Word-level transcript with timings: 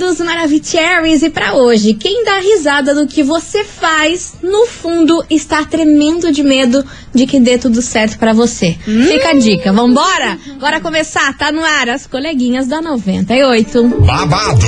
do 0.00 0.09
Maravicheries, 0.24 1.22
e 1.22 1.30
para 1.30 1.54
hoje, 1.54 1.94
quem 1.94 2.24
dá 2.24 2.38
risada 2.38 2.94
do 2.94 3.06
que 3.06 3.22
você 3.22 3.64
faz, 3.64 4.34
no 4.42 4.66
fundo 4.66 5.24
está 5.28 5.64
tremendo 5.64 6.30
de 6.32 6.42
medo 6.42 6.84
de 7.14 7.26
que 7.26 7.40
dê 7.40 7.58
tudo 7.58 7.82
certo 7.82 8.18
para 8.18 8.32
você. 8.32 8.76
Hum. 8.86 9.04
Fica 9.04 9.30
a 9.30 9.38
dica, 9.38 9.72
vambora? 9.72 10.38
Bora 10.60 10.80
começar, 10.80 11.36
tá 11.36 11.50
no 11.50 11.64
ar 11.64 11.88
as 11.88 12.06
coleguinhas 12.06 12.66
da 12.66 12.80
98. 12.80 13.88
Babado, 14.06 14.66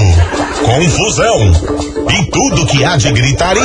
confusão 0.64 1.52
e 2.10 2.30
tudo 2.30 2.66
que 2.66 2.84
há 2.84 2.96
de 2.96 3.12
gritaria. 3.12 3.62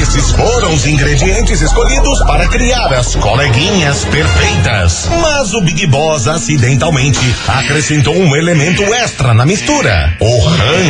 Esses 0.00 0.30
foram 0.32 0.72
os 0.72 0.86
ingredientes 0.86 1.60
escolhidos 1.60 2.20
para 2.24 2.48
criar 2.48 2.92
as 2.92 3.14
coleguinhas 3.16 4.04
perfeitas. 4.04 5.08
Mas 5.20 5.52
o 5.54 5.60
Big 5.62 5.86
Boss 5.86 6.28
acidentalmente 6.28 7.34
acrescentou 7.48 8.14
um 8.14 8.36
elemento 8.36 8.82
extra 8.94 9.34
na 9.34 9.44
mistura: 9.44 10.16
o 10.20 10.38
ranço. 10.40 10.89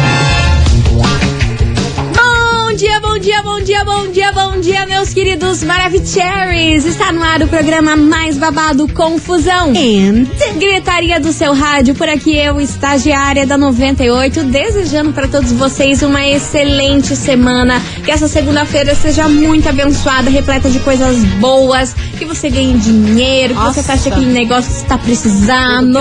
dia, 3.21 3.43
bom 3.43 3.61
dia, 3.61 3.85
bom 3.85 4.07
dia, 4.07 4.31
bom 4.31 4.31
dia, 4.31 4.31
bom 4.31 4.59
dia, 4.59 4.85
meus 4.87 5.13
queridos 5.13 5.63
Maravicheries! 5.63 6.85
Está 6.85 7.11
no 7.11 7.21
ar 7.21 7.43
o 7.43 7.47
programa 7.47 7.95
mais 7.95 8.35
babado 8.35 8.87
Confusão. 8.87 9.69
And 9.69 10.25
gritaria 10.57 11.19
do 11.19 11.31
seu 11.31 11.53
rádio, 11.53 11.93
por 11.93 12.09
aqui 12.09 12.35
eu, 12.35 12.59
estagiária 12.59 13.45
da 13.45 13.59
98, 13.59 14.43
desejando 14.45 15.13
para 15.13 15.27
todos 15.27 15.51
vocês 15.51 16.01
uma 16.01 16.27
excelente 16.27 17.15
semana. 17.15 17.79
Que 18.03 18.09
essa 18.09 18.27
segunda-feira 18.27 18.95
seja 18.95 19.29
muito 19.29 19.69
abençoada, 19.69 20.29
repleta 20.29 20.69
de 20.69 20.79
coisas 20.79 21.23
boas, 21.39 21.93
que 22.17 22.25
você 22.25 22.49
ganhe 22.49 22.73
dinheiro, 22.77 23.53
que 23.53 23.59
Nossa. 23.59 23.81
você 23.81 23.83
faça 23.83 24.09
aquele 24.09 24.31
negócio 24.31 24.69
que 24.69 24.77
você 24.77 24.83
está 24.83 24.97
precisando. 24.97 25.99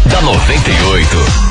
da 0.09 0.22
98. 0.22 1.43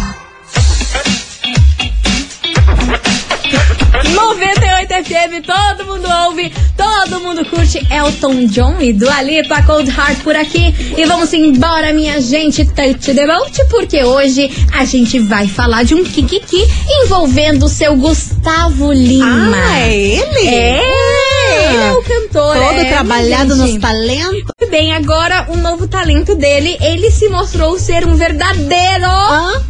98 4.14 4.92
FM, 5.04 5.46
todo 5.46 5.86
mundo 5.86 6.08
ouve, 6.26 6.52
todo 6.76 7.20
mundo 7.20 7.44
curte 7.44 7.86
Elton 7.90 8.46
John 8.46 8.80
e 8.80 8.92
Dua 8.92 9.22
Lipa, 9.22 9.62
Cold 9.62 9.90
Heart 9.90 10.22
por 10.22 10.36
aqui. 10.36 10.74
E 10.96 11.04
vamos 11.04 11.32
embora, 11.32 11.92
minha 11.92 12.20
gente, 12.20 12.64
touch 12.64 13.14
the 13.14 13.26
boat, 13.26 13.64
porque 13.70 14.04
hoje 14.04 14.50
a 14.72 14.84
gente 14.84 15.18
vai 15.20 15.48
falar 15.48 15.84
de 15.84 15.94
um 15.94 16.04
kikiki 16.04 16.66
envolvendo 17.02 17.66
o 17.66 17.68
seu 17.68 17.96
Gustavo 17.96 18.92
Lima. 18.92 19.56
Ah, 19.64 19.78
é 19.80 19.96
ele? 19.96 20.48
É! 20.48 21.32
Ele 21.52 21.82
é 21.82 21.92
o 21.92 22.02
cantor. 22.02 22.56
Todo 22.56 22.80
é, 22.80 22.84
trabalhado 22.84 23.56
nos 23.56 23.76
talentos. 23.76 24.52
Bem, 24.70 24.92
agora 24.92 25.46
o 25.48 25.56
novo 25.56 25.86
talento 25.86 26.34
dele, 26.34 26.76
ele 26.80 27.10
se 27.10 27.28
mostrou 27.28 27.78
ser 27.78 28.06
um 28.06 28.14
verdadeiro. 28.14 29.06
Ah? 29.06 29.62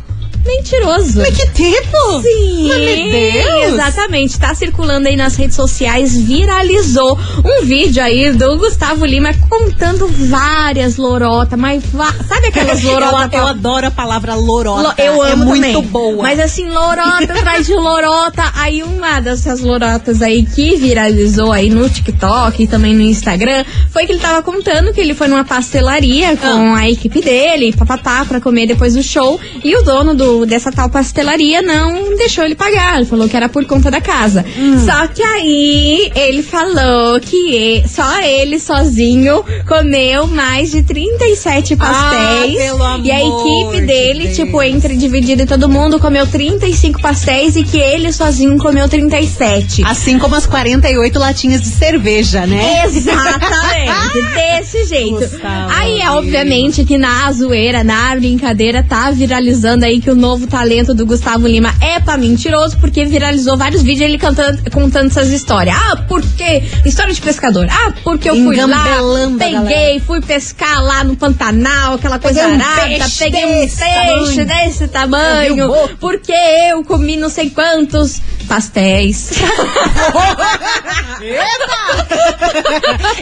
Mentiroso. 0.44 1.18
Mas 1.18 1.36
que 1.36 1.46
tipo? 1.52 2.22
Sim. 2.22 2.68
Mas, 2.68 2.78
meu 2.78 3.10
Deus. 3.10 3.72
Exatamente. 3.72 4.38
Tá 4.38 4.54
circulando 4.54 5.08
aí 5.08 5.16
nas 5.16 5.36
redes 5.36 5.56
sociais, 5.56 6.16
viralizou 6.16 7.18
um 7.44 7.64
vídeo 7.64 8.02
aí 8.02 8.32
do 8.32 8.58
Gustavo 8.58 9.04
Lima 9.04 9.32
contando 9.48 10.08
várias 10.08 10.96
lorotas, 10.96 11.58
mas 11.58 11.82
sabe 12.28 12.48
aquelas 12.48 12.82
lorotas? 12.82 13.32
eu, 13.32 13.40
eu, 13.40 13.46
adoro 13.46 13.86
a 13.86 13.90
palavra 13.90 14.34
lorota. 14.34 14.82
Lo, 14.88 14.94
eu 14.98 15.22
amo 15.22 15.42
é 15.42 15.46
muito 15.46 15.72
também. 15.72 15.82
boa. 15.82 16.22
Mas 16.22 16.40
assim, 16.40 16.68
lorota 16.68 17.32
atrás 17.32 17.66
de 17.66 17.74
lorota. 17.74 18.42
Aí 18.54 18.82
uma 18.82 19.20
dessas 19.20 19.60
lorotas 19.60 20.22
aí 20.22 20.44
que 20.44 20.76
viralizou 20.76 21.52
aí 21.52 21.70
no 21.70 21.88
TikTok 21.88 22.62
e 22.62 22.66
também 22.66 22.94
no 22.94 23.02
Instagram 23.02 23.64
foi 23.90 24.06
que 24.06 24.12
ele 24.12 24.20
tava 24.20 24.42
contando 24.42 24.92
que 24.92 25.00
ele 25.00 25.14
foi 25.14 25.28
numa 25.28 25.44
pastelaria 25.44 26.36
com 26.36 26.74
ah. 26.74 26.78
a 26.78 26.90
equipe 26.90 27.20
dele, 27.20 27.72
papapá, 27.72 28.24
pra 28.24 28.40
comer 28.40 28.66
depois 28.66 28.94
do 28.94 29.02
show. 29.02 29.40
E 29.62 29.76
o 29.76 29.82
dono 29.82 30.14
do 30.14 30.31
dessa 30.46 30.72
tal 30.72 30.88
pastelaria 30.88 31.62
não 31.62 32.16
deixou 32.16 32.44
ele 32.44 32.54
pagar. 32.54 32.96
Ele 32.96 33.06
falou 33.06 33.28
que 33.28 33.36
era 33.36 33.48
por 33.48 33.64
conta 33.64 33.90
da 33.90 34.00
casa. 34.00 34.44
Hum. 34.58 34.84
Só 34.84 35.06
que 35.06 35.22
aí 35.22 36.10
ele 36.14 36.42
falou 36.42 37.20
que 37.20 37.84
só 37.88 38.20
ele 38.22 38.58
sozinho 38.58 39.44
comeu 39.66 40.26
mais 40.26 40.70
de 40.70 40.82
37 40.82 41.76
pastéis. 41.76 42.56
Ah, 42.80 42.98
e 43.02 43.10
a 43.10 43.20
equipe 43.20 43.86
dele, 43.86 44.28
de 44.28 44.34
tipo, 44.34 44.62
entre 44.62 44.96
dividida 44.96 45.42
e 45.42 45.46
todo 45.46 45.68
mundo, 45.68 45.98
comeu 45.98 46.26
35 46.26 47.00
pastéis 47.00 47.56
e 47.56 47.62
que 47.62 47.78
ele 47.78 48.12
sozinho 48.12 48.56
comeu 48.58 48.88
37. 48.88 49.82
Assim 49.84 50.18
como 50.18 50.34
as 50.34 50.46
48 50.46 51.18
latinhas 51.18 51.62
de 51.62 51.68
cerveja, 51.68 52.46
né? 52.46 52.84
Exatamente. 52.84 53.92
desse 54.62 54.84
jeito. 54.86 55.18
Gustavo, 55.18 55.72
aí, 55.72 56.00
é 56.00 56.10
obviamente, 56.10 56.84
que 56.84 56.96
na 56.96 57.30
zoeira, 57.32 57.84
na 57.84 58.14
brincadeira, 58.16 58.82
tá 58.82 59.10
viralizando 59.10 59.84
aí 59.84 60.00
que 60.00 60.10
o 60.10 60.16
novo 60.22 60.46
talento 60.46 60.94
do 60.94 61.04
Gustavo 61.04 61.48
Lima 61.48 61.74
é 61.80 61.98
pra 61.98 62.16
mentiroso, 62.16 62.78
porque 62.78 63.04
viralizou 63.04 63.56
vários 63.56 63.82
vídeos 63.82 64.08
ele 64.08 64.18
cantando, 64.18 64.62
contando 64.70 65.08
essas 65.08 65.30
histórias. 65.30 65.74
Ah, 65.76 65.96
porque. 66.08 66.62
História 66.86 67.12
de 67.12 67.20
pescador. 67.20 67.66
Ah, 67.68 67.92
porque 68.04 68.30
eu 68.30 68.36
fui 68.36 68.56
lá, 68.56 68.84
peguei, 69.36 69.98
fui 69.98 70.20
pescar 70.20 70.80
lá 70.80 71.02
no 71.02 71.16
Pantanal, 71.16 71.94
aquela 71.94 72.20
coisa 72.20 72.40
peguei 72.40 72.54
arada, 72.54 73.04
um 73.04 73.10
peguei 73.18 73.44
um 73.44 73.48
peixe 73.48 73.76
tamanho. 73.76 74.46
desse 74.46 74.88
tamanho, 74.88 75.88
porque 75.98 76.32
eu 76.70 76.84
comi 76.84 77.16
não 77.16 77.28
sei 77.28 77.50
quantos 77.50 78.20
pastéis. 78.52 79.30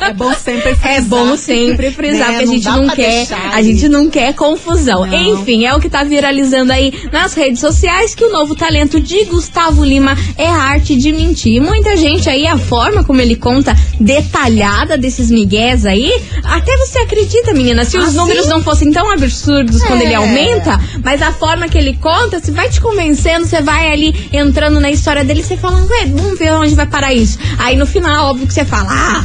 é 0.00 0.12
bom 0.12 0.34
sempre 0.34 0.74
frisar. 0.74 0.92
É 0.92 1.00
bom 1.02 1.36
sempre 1.36 1.92
frisar, 1.92 2.32
né? 2.32 2.38
que 2.38 2.42
a 2.42 2.46
gente 2.46 2.64
não, 2.64 2.82
não 2.82 2.94
quer, 2.96 3.28
a 3.52 3.62
gente 3.62 3.88
não 3.88 4.10
quer 4.10 4.34
confusão. 4.34 5.06
Não. 5.06 5.14
Enfim, 5.14 5.66
é 5.66 5.72
o 5.72 5.78
que 5.78 5.88
tá 5.88 6.02
viralizando 6.02 6.72
aí 6.72 6.92
nas 7.12 7.34
redes 7.34 7.60
sociais 7.60 8.12
que 8.12 8.24
o 8.24 8.32
novo 8.32 8.56
talento 8.56 9.00
de 9.00 9.24
Gustavo 9.26 9.84
Lima 9.84 10.16
é 10.36 10.48
a 10.48 10.56
arte 10.56 10.96
de 10.96 11.12
mentir. 11.12 11.62
Muita 11.62 11.96
gente 11.96 12.28
aí, 12.28 12.44
a 12.48 12.58
forma 12.58 13.04
como 13.04 13.20
ele 13.20 13.36
conta 13.36 13.76
detalhada 14.00 14.98
desses 14.98 15.30
migués 15.30 15.86
aí, 15.86 16.10
até 16.42 16.76
você 16.76 16.98
acredita, 16.98 17.54
menina, 17.54 17.84
se 17.84 17.96
os 17.96 18.08
ah, 18.08 18.20
números 18.20 18.48
não 18.48 18.64
fossem 18.64 18.90
tão 18.90 19.08
absurdos 19.08 19.80
é. 19.80 19.86
quando 19.86 20.02
ele 20.02 20.14
é. 20.14 20.16
aumenta, 20.16 20.80
mas 21.04 21.22
a 21.22 21.30
forma 21.30 21.68
que 21.68 21.78
ele 21.78 21.94
conta, 21.94 22.40
você 22.40 22.50
vai 22.50 22.68
te 22.68 22.80
convencendo, 22.80 23.46
você 23.46 23.62
vai 23.62 23.92
ali 23.92 24.28
entrando 24.32 24.80
na 24.80 24.90
história 24.90 25.19
dele, 25.24 25.42
você 25.42 25.56
fala, 25.56 25.76
ué, 25.84 26.06
vamos 26.06 26.38
ver 26.38 26.52
onde 26.52 26.74
vai 26.74 26.86
parar 26.86 27.12
isso. 27.12 27.38
Aí 27.58 27.76
no 27.76 27.86
final, 27.86 28.30
óbvio 28.30 28.46
que 28.46 28.54
você 28.54 28.64
fala, 28.64 28.88
ah, 28.90 29.24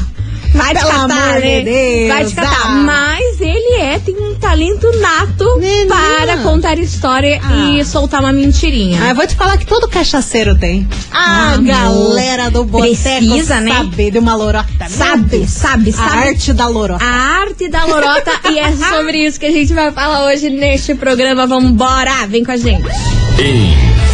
Vai 0.53 0.73
te 0.73 0.85
catar, 0.85 1.39
né? 1.41 1.59
De 1.59 1.65
Deus, 1.65 2.07
vai 2.07 2.25
te 2.25 2.33
catar. 2.33 2.61
Ah. 2.67 2.69
Mas 2.85 3.41
ele 3.41 3.75
é 3.81 3.99
tem 3.99 4.15
um 4.15 4.35
talento 4.35 4.89
nato 5.01 5.59
Menina. 5.59 5.93
para 5.93 6.37
contar 6.37 6.79
história 6.79 7.41
Ah. 7.43 7.71
e 7.77 7.83
soltar 7.83 8.21
uma 8.21 8.31
mentirinha. 8.31 9.01
Ah, 9.03 9.09
eu 9.09 9.15
vou 9.15 9.27
te 9.27 9.35
falar 9.35 9.57
que 9.57 9.65
todo 9.65 9.85
cachaceiro 9.89 10.55
tem. 10.57 10.87
A 11.11 11.55
Ah, 11.55 11.57
galera 11.57 12.49
do 12.49 12.63
boteco 12.63 12.93
Precisa, 12.95 13.59
né? 13.59 13.75
saber 13.75 14.11
de 14.11 14.19
uma 14.19 14.33
lorota. 14.33 14.65
Sabe, 14.87 15.23
Deus. 15.39 15.49
sabe, 15.49 15.89
A 15.89 15.93
sabe. 15.93 16.17
arte 16.29 16.53
da 16.53 16.67
lorota. 16.69 17.03
A 17.03 17.09
arte 17.41 17.67
da 17.67 17.83
lorota 17.83 18.31
e 18.49 18.57
é 18.57 18.71
sobre 18.77 19.25
isso 19.25 19.37
que 19.37 19.47
a 19.47 19.51
gente 19.51 19.73
vai 19.73 19.91
falar 19.91 20.25
hoje 20.27 20.49
neste 20.49 20.95
programa. 20.95 21.45
Vambora, 21.45 22.25
vem 22.29 22.45
com 22.45 22.51
a 22.53 22.57
gente. 22.57 22.87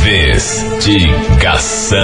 Investigação. 0.01 1.99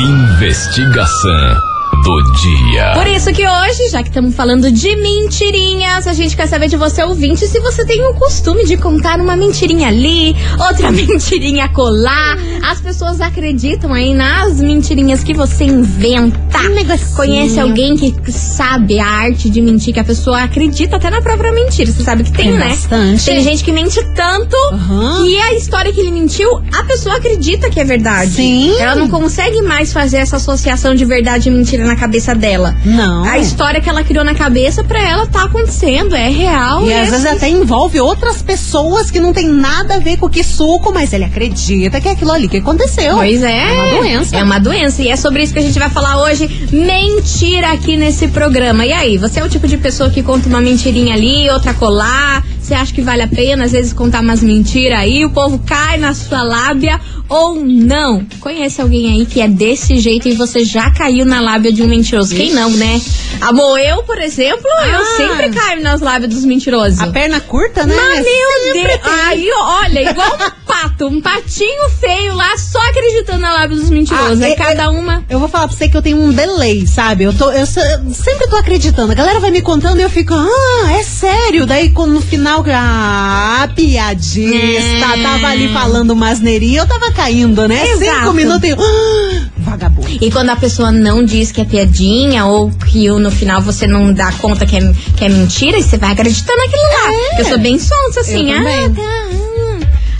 Investigação 0.00 1.73
do 2.04 2.22
dia. 2.34 2.92
Por 2.94 3.06
isso 3.06 3.32
que 3.32 3.42
hoje, 3.48 3.88
já 3.90 4.02
que 4.02 4.10
estamos 4.10 4.34
falando 4.34 4.70
de 4.70 4.94
mentirinhas, 4.94 6.06
a 6.06 6.12
gente 6.12 6.36
quer 6.36 6.46
saber 6.46 6.68
de 6.68 6.76
você, 6.76 7.02
ouvinte, 7.02 7.46
se 7.46 7.58
você 7.60 7.84
tem 7.86 8.04
o 8.04 8.12
costume 8.14 8.64
de 8.66 8.76
contar 8.76 9.18
uma 9.18 9.34
mentirinha 9.34 9.88
ali, 9.88 10.36
outra 10.68 10.92
mentirinha 10.92 11.66
colar. 11.70 12.36
As 12.62 12.78
pessoas 12.80 13.22
acreditam 13.22 13.92
aí 13.94 14.12
nas 14.12 14.60
mentirinhas 14.60 15.24
que 15.24 15.32
você 15.32 15.64
inventa. 15.64 16.44
Um 16.58 16.74
negocinho. 16.74 17.16
Conhece 17.16 17.58
alguém 17.58 17.96
que 17.96 18.12
sabe 18.30 18.98
a 18.98 19.06
arte 19.06 19.48
de 19.48 19.62
mentir, 19.62 19.94
que 19.94 20.00
a 20.00 20.04
pessoa 20.04 20.42
acredita 20.42 20.96
até 20.96 21.08
na 21.08 21.22
própria 21.22 21.52
mentira. 21.52 21.90
Você 21.90 22.02
sabe 22.02 22.24
que 22.24 22.32
tem, 22.32 22.50
Tem 22.50 22.58
né? 22.58 22.68
bastante. 22.68 23.24
Tem 23.24 23.42
gente 23.42 23.64
que 23.64 23.72
mente 23.72 24.02
tanto 24.14 24.56
Aham. 24.72 25.22
que 25.24 25.38
a 25.38 25.54
história 25.54 25.92
que 25.92 26.00
ele 26.00 26.10
mentiu, 26.10 26.48
a 26.72 26.84
pessoa 26.84 27.16
acredita 27.16 27.70
que 27.70 27.80
é 27.80 27.84
verdade. 27.84 28.30
Sim. 28.32 28.76
Ela 28.78 28.94
não 28.94 29.08
consegue 29.08 29.62
mais 29.62 29.92
fazer 29.92 30.18
essa 30.18 30.36
associação 30.36 30.94
de 30.94 31.04
verdade 31.04 31.48
e 31.48 31.52
mentira 31.52 31.84
na 31.84 31.93
cabeça 31.96 32.34
dela. 32.34 32.74
Não. 32.84 33.24
A 33.24 33.38
história 33.38 33.80
que 33.80 33.88
ela 33.88 34.02
criou 34.02 34.24
na 34.24 34.34
cabeça 34.34 34.82
pra 34.84 35.00
ela 35.00 35.26
tá 35.26 35.44
acontecendo, 35.44 36.14
é 36.14 36.28
real. 36.28 36.86
E 36.86 36.92
é 36.92 37.02
às 37.02 37.10
vezes 37.10 37.26
assim. 37.26 37.36
até 37.36 37.48
envolve 37.48 38.00
outras 38.00 38.42
pessoas 38.42 39.10
que 39.10 39.20
não 39.20 39.32
tem 39.32 39.48
nada 39.48 39.96
a 39.96 39.98
ver 39.98 40.16
com 40.16 40.26
o 40.26 40.30
que 40.30 40.42
suco, 40.42 40.92
mas 40.92 41.12
ele 41.12 41.24
acredita 41.24 42.00
que 42.00 42.08
é 42.08 42.12
aquilo 42.12 42.32
ali 42.32 42.48
que 42.48 42.58
aconteceu. 42.58 43.14
Pois 43.14 43.42
é. 43.42 43.58
É 43.58 43.72
uma 43.72 44.00
doença. 44.00 44.36
É 44.36 44.42
uma 44.42 44.58
doença. 44.58 45.02
E 45.02 45.08
é 45.08 45.16
sobre 45.16 45.42
isso 45.42 45.52
que 45.52 45.58
a 45.58 45.62
gente 45.62 45.78
vai 45.78 45.90
falar 45.90 46.22
hoje. 46.22 46.68
Mentira 46.72 47.72
aqui 47.72 47.96
nesse 47.96 48.28
programa. 48.28 48.84
E 48.84 48.92
aí, 48.92 49.18
você 49.18 49.40
é 49.40 49.44
o 49.44 49.48
tipo 49.48 49.66
de 49.66 49.76
pessoa 49.76 50.10
que 50.10 50.22
conta 50.22 50.48
uma 50.48 50.60
mentirinha 50.60 51.14
ali, 51.14 51.48
outra 51.50 51.74
colar? 51.74 52.44
Você 52.64 52.72
acha 52.72 52.94
que 52.94 53.02
vale 53.02 53.20
a 53.20 53.28
pena, 53.28 53.64
às 53.66 53.72
vezes, 53.72 53.92
contar 53.92 54.20
umas 54.20 54.42
mentiras 54.42 54.98
aí? 54.98 55.22
O 55.22 55.28
povo 55.30 55.58
cai 55.66 55.98
na 55.98 56.14
sua 56.14 56.42
lábia 56.42 56.98
ou 57.28 57.56
não? 57.62 58.24
Conhece 58.40 58.80
alguém 58.80 59.12
aí 59.12 59.26
que 59.26 59.38
é 59.40 59.46
desse 59.46 59.98
jeito 59.98 60.26
e 60.28 60.34
você 60.34 60.64
já 60.64 60.90
caiu 60.90 61.26
na 61.26 61.42
lábia 61.42 61.70
de 61.70 61.82
um 61.82 61.86
mentiroso? 61.86 62.34
Quem 62.34 62.52
não, 62.54 62.70
né? 62.70 63.00
Amor, 63.42 63.78
eu, 63.78 64.02
por 64.04 64.18
exemplo, 64.18 64.64
eu 64.86 64.98
Ah. 65.00 65.04
sempre 65.18 65.50
caio 65.50 65.82
nas 65.82 66.00
lábias 66.00 66.32
dos 66.32 66.44
mentirosos. 66.46 67.00
A 67.00 67.08
perna 67.08 67.38
curta, 67.38 67.84
né? 67.84 67.94
Mas, 67.94 68.24
meu 68.24 68.72
Sempre 68.72 68.98
Deus. 68.98 69.00
Aí, 69.26 69.50
olha, 69.52 70.10
igual 70.10 70.34
um 70.34 70.64
pato, 70.66 71.06
um 71.06 71.20
patinho 71.20 71.90
feio 72.00 72.34
lá, 72.34 72.56
só 72.56 72.78
acreditando 72.88 73.40
na 73.40 73.52
lábia 73.52 73.76
dos 73.76 73.90
mentirosos. 73.90 74.40
Ah, 74.40 74.46
Aí 74.46 74.52
é- 74.52 74.56
cada 74.56 74.90
uma. 74.90 75.22
Eu 75.28 75.38
vou 75.38 75.48
falar 75.48 75.68
pra 75.68 75.76
você 75.76 75.86
que 75.88 75.96
eu 75.96 76.02
tenho 76.02 76.16
um 76.18 76.32
delay, 76.32 76.86
sabe? 76.86 77.24
Eu, 77.24 77.34
tô, 77.34 77.50
eu, 77.50 77.58
eu 77.60 77.66
sempre 78.14 78.48
tô 78.48 78.56
acreditando. 78.56 79.12
A 79.12 79.14
galera 79.14 79.38
vai 79.40 79.50
me 79.50 79.60
contando 79.60 79.98
e 79.98 80.02
eu 80.02 80.08
fico, 80.10 80.32
ah, 80.32 80.92
é 80.92 81.02
sério. 81.02 81.66
Daí 81.66 81.90
quando 81.90 82.12
no 82.14 82.20
final, 82.22 82.53
ah, 82.72 83.68
piadista, 83.74 85.16
É. 85.16 85.22
tava 85.22 85.48
ali 85.48 85.68
falando 85.72 86.10
umas 86.10 86.40
neirinhas, 86.40 86.84
eu 86.84 86.88
tava 86.88 87.12
caindo, 87.12 87.66
né? 87.66 87.86
Exato. 87.88 88.20
Cinco 88.20 88.32
minutos 88.34 88.68
e 88.68 88.72
ah, 88.78 89.48
vagabundo. 89.58 90.08
E 90.20 90.30
quando 90.30 90.50
a 90.50 90.56
pessoa 90.56 90.92
não 90.92 91.24
diz 91.24 91.50
que 91.50 91.60
é 91.60 91.64
piadinha 91.64 92.44
ou 92.46 92.70
que 92.70 93.08
no 93.08 93.30
final 93.30 93.60
você 93.60 93.86
não 93.86 94.12
dá 94.12 94.32
conta 94.32 94.66
que 94.66 94.76
é, 94.76 94.80
que 95.16 95.24
é 95.24 95.28
mentira, 95.28 95.80
você 95.80 95.96
vai 95.96 96.12
acreditando 96.12 96.58
naquilo 96.58 96.82
lá. 96.82 97.38
Eu 97.38 97.44
sou 97.44 97.58
bem 97.58 97.78
sonsa, 97.78 98.20
assim. 98.20 98.50
Eu 98.50 98.58
ah, 98.58 98.62
também. 98.62 98.94
tá. 98.94 99.53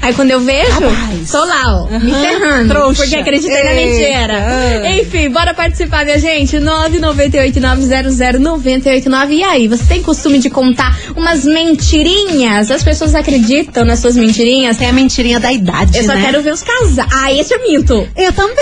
Ah. 0.04 0.08
Aí 0.08 0.14
quando 0.14 0.30
eu 0.32 0.40
vejo, 0.40 0.70
Rapaz. 0.70 1.30
tô 1.30 1.44
lá, 1.44 1.62
ó, 1.66 1.86
me 1.98 2.12
Aham, 2.12 2.20
ferrando. 2.20 2.68
trouxa. 2.68 3.02
Porque 3.02 3.16
acreditei 3.16 3.64
na 3.64 3.72
Eita. 3.72 3.98
mentira. 3.98 4.44
Ah. 4.84 4.90
Enfim, 4.98 5.30
bora 5.30 5.54
participar, 5.54 6.04
minha 6.04 6.18
gente. 6.18 6.58
998-900-989. 6.58 9.30
E 9.32 9.42
aí, 9.42 9.66
você 9.68 9.84
tem 9.84 10.02
costume 10.02 10.38
de 10.38 10.50
contar 10.50 10.96
umas 11.16 11.44
mentirinhas? 11.44 12.70
As 12.70 12.82
pessoas 12.82 13.14
acreditam 13.14 13.84
nas 13.84 14.00
suas 14.00 14.16
mentirinhas? 14.16 14.76
Tem 14.76 14.88
a 14.88 14.92
mentirinha 14.92 15.40
da 15.40 15.52
idade, 15.52 15.96
Eu 15.98 16.04
só 16.04 16.14
né? 16.14 16.22
quero 16.26 16.42
ver 16.42 16.52
os 16.52 16.62
casais. 16.62 17.08
Ah, 17.12 17.32
esse 17.32 17.54
eu 17.54 17.62
minto. 17.62 17.94
Eu 18.16 18.32
também. 18.32 18.54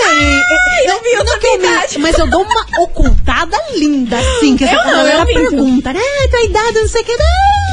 eu 0.85 1.01
vi 1.03 1.15
não 1.15 1.23
essa 1.23 1.37
que 1.39 1.47
eu 1.47 1.59
minto, 1.59 1.99
Mas 1.99 2.17
eu 2.17 2.27
dou 2.29 2.43
uma 2.43 2.65
ocultada 2.83 3.57
linda, 3.75 4.17
assim, 4.17 4.55
que 4.55 4.63
Eu 4.63 4.71
não, 4.71 4.83
galera 4.85 5.19
eu 5.19 5.25
minto. 5.25 5.49
pergunta, 5.49 5.91
né? 5.93 5.99
Tua 6.29 6.43
idade, 6.45 6.79
não 6.79 6.87
sei 6.87 7.01
o 7.01 7.05
que. 7.05 7.11
Não. 7.17 7.72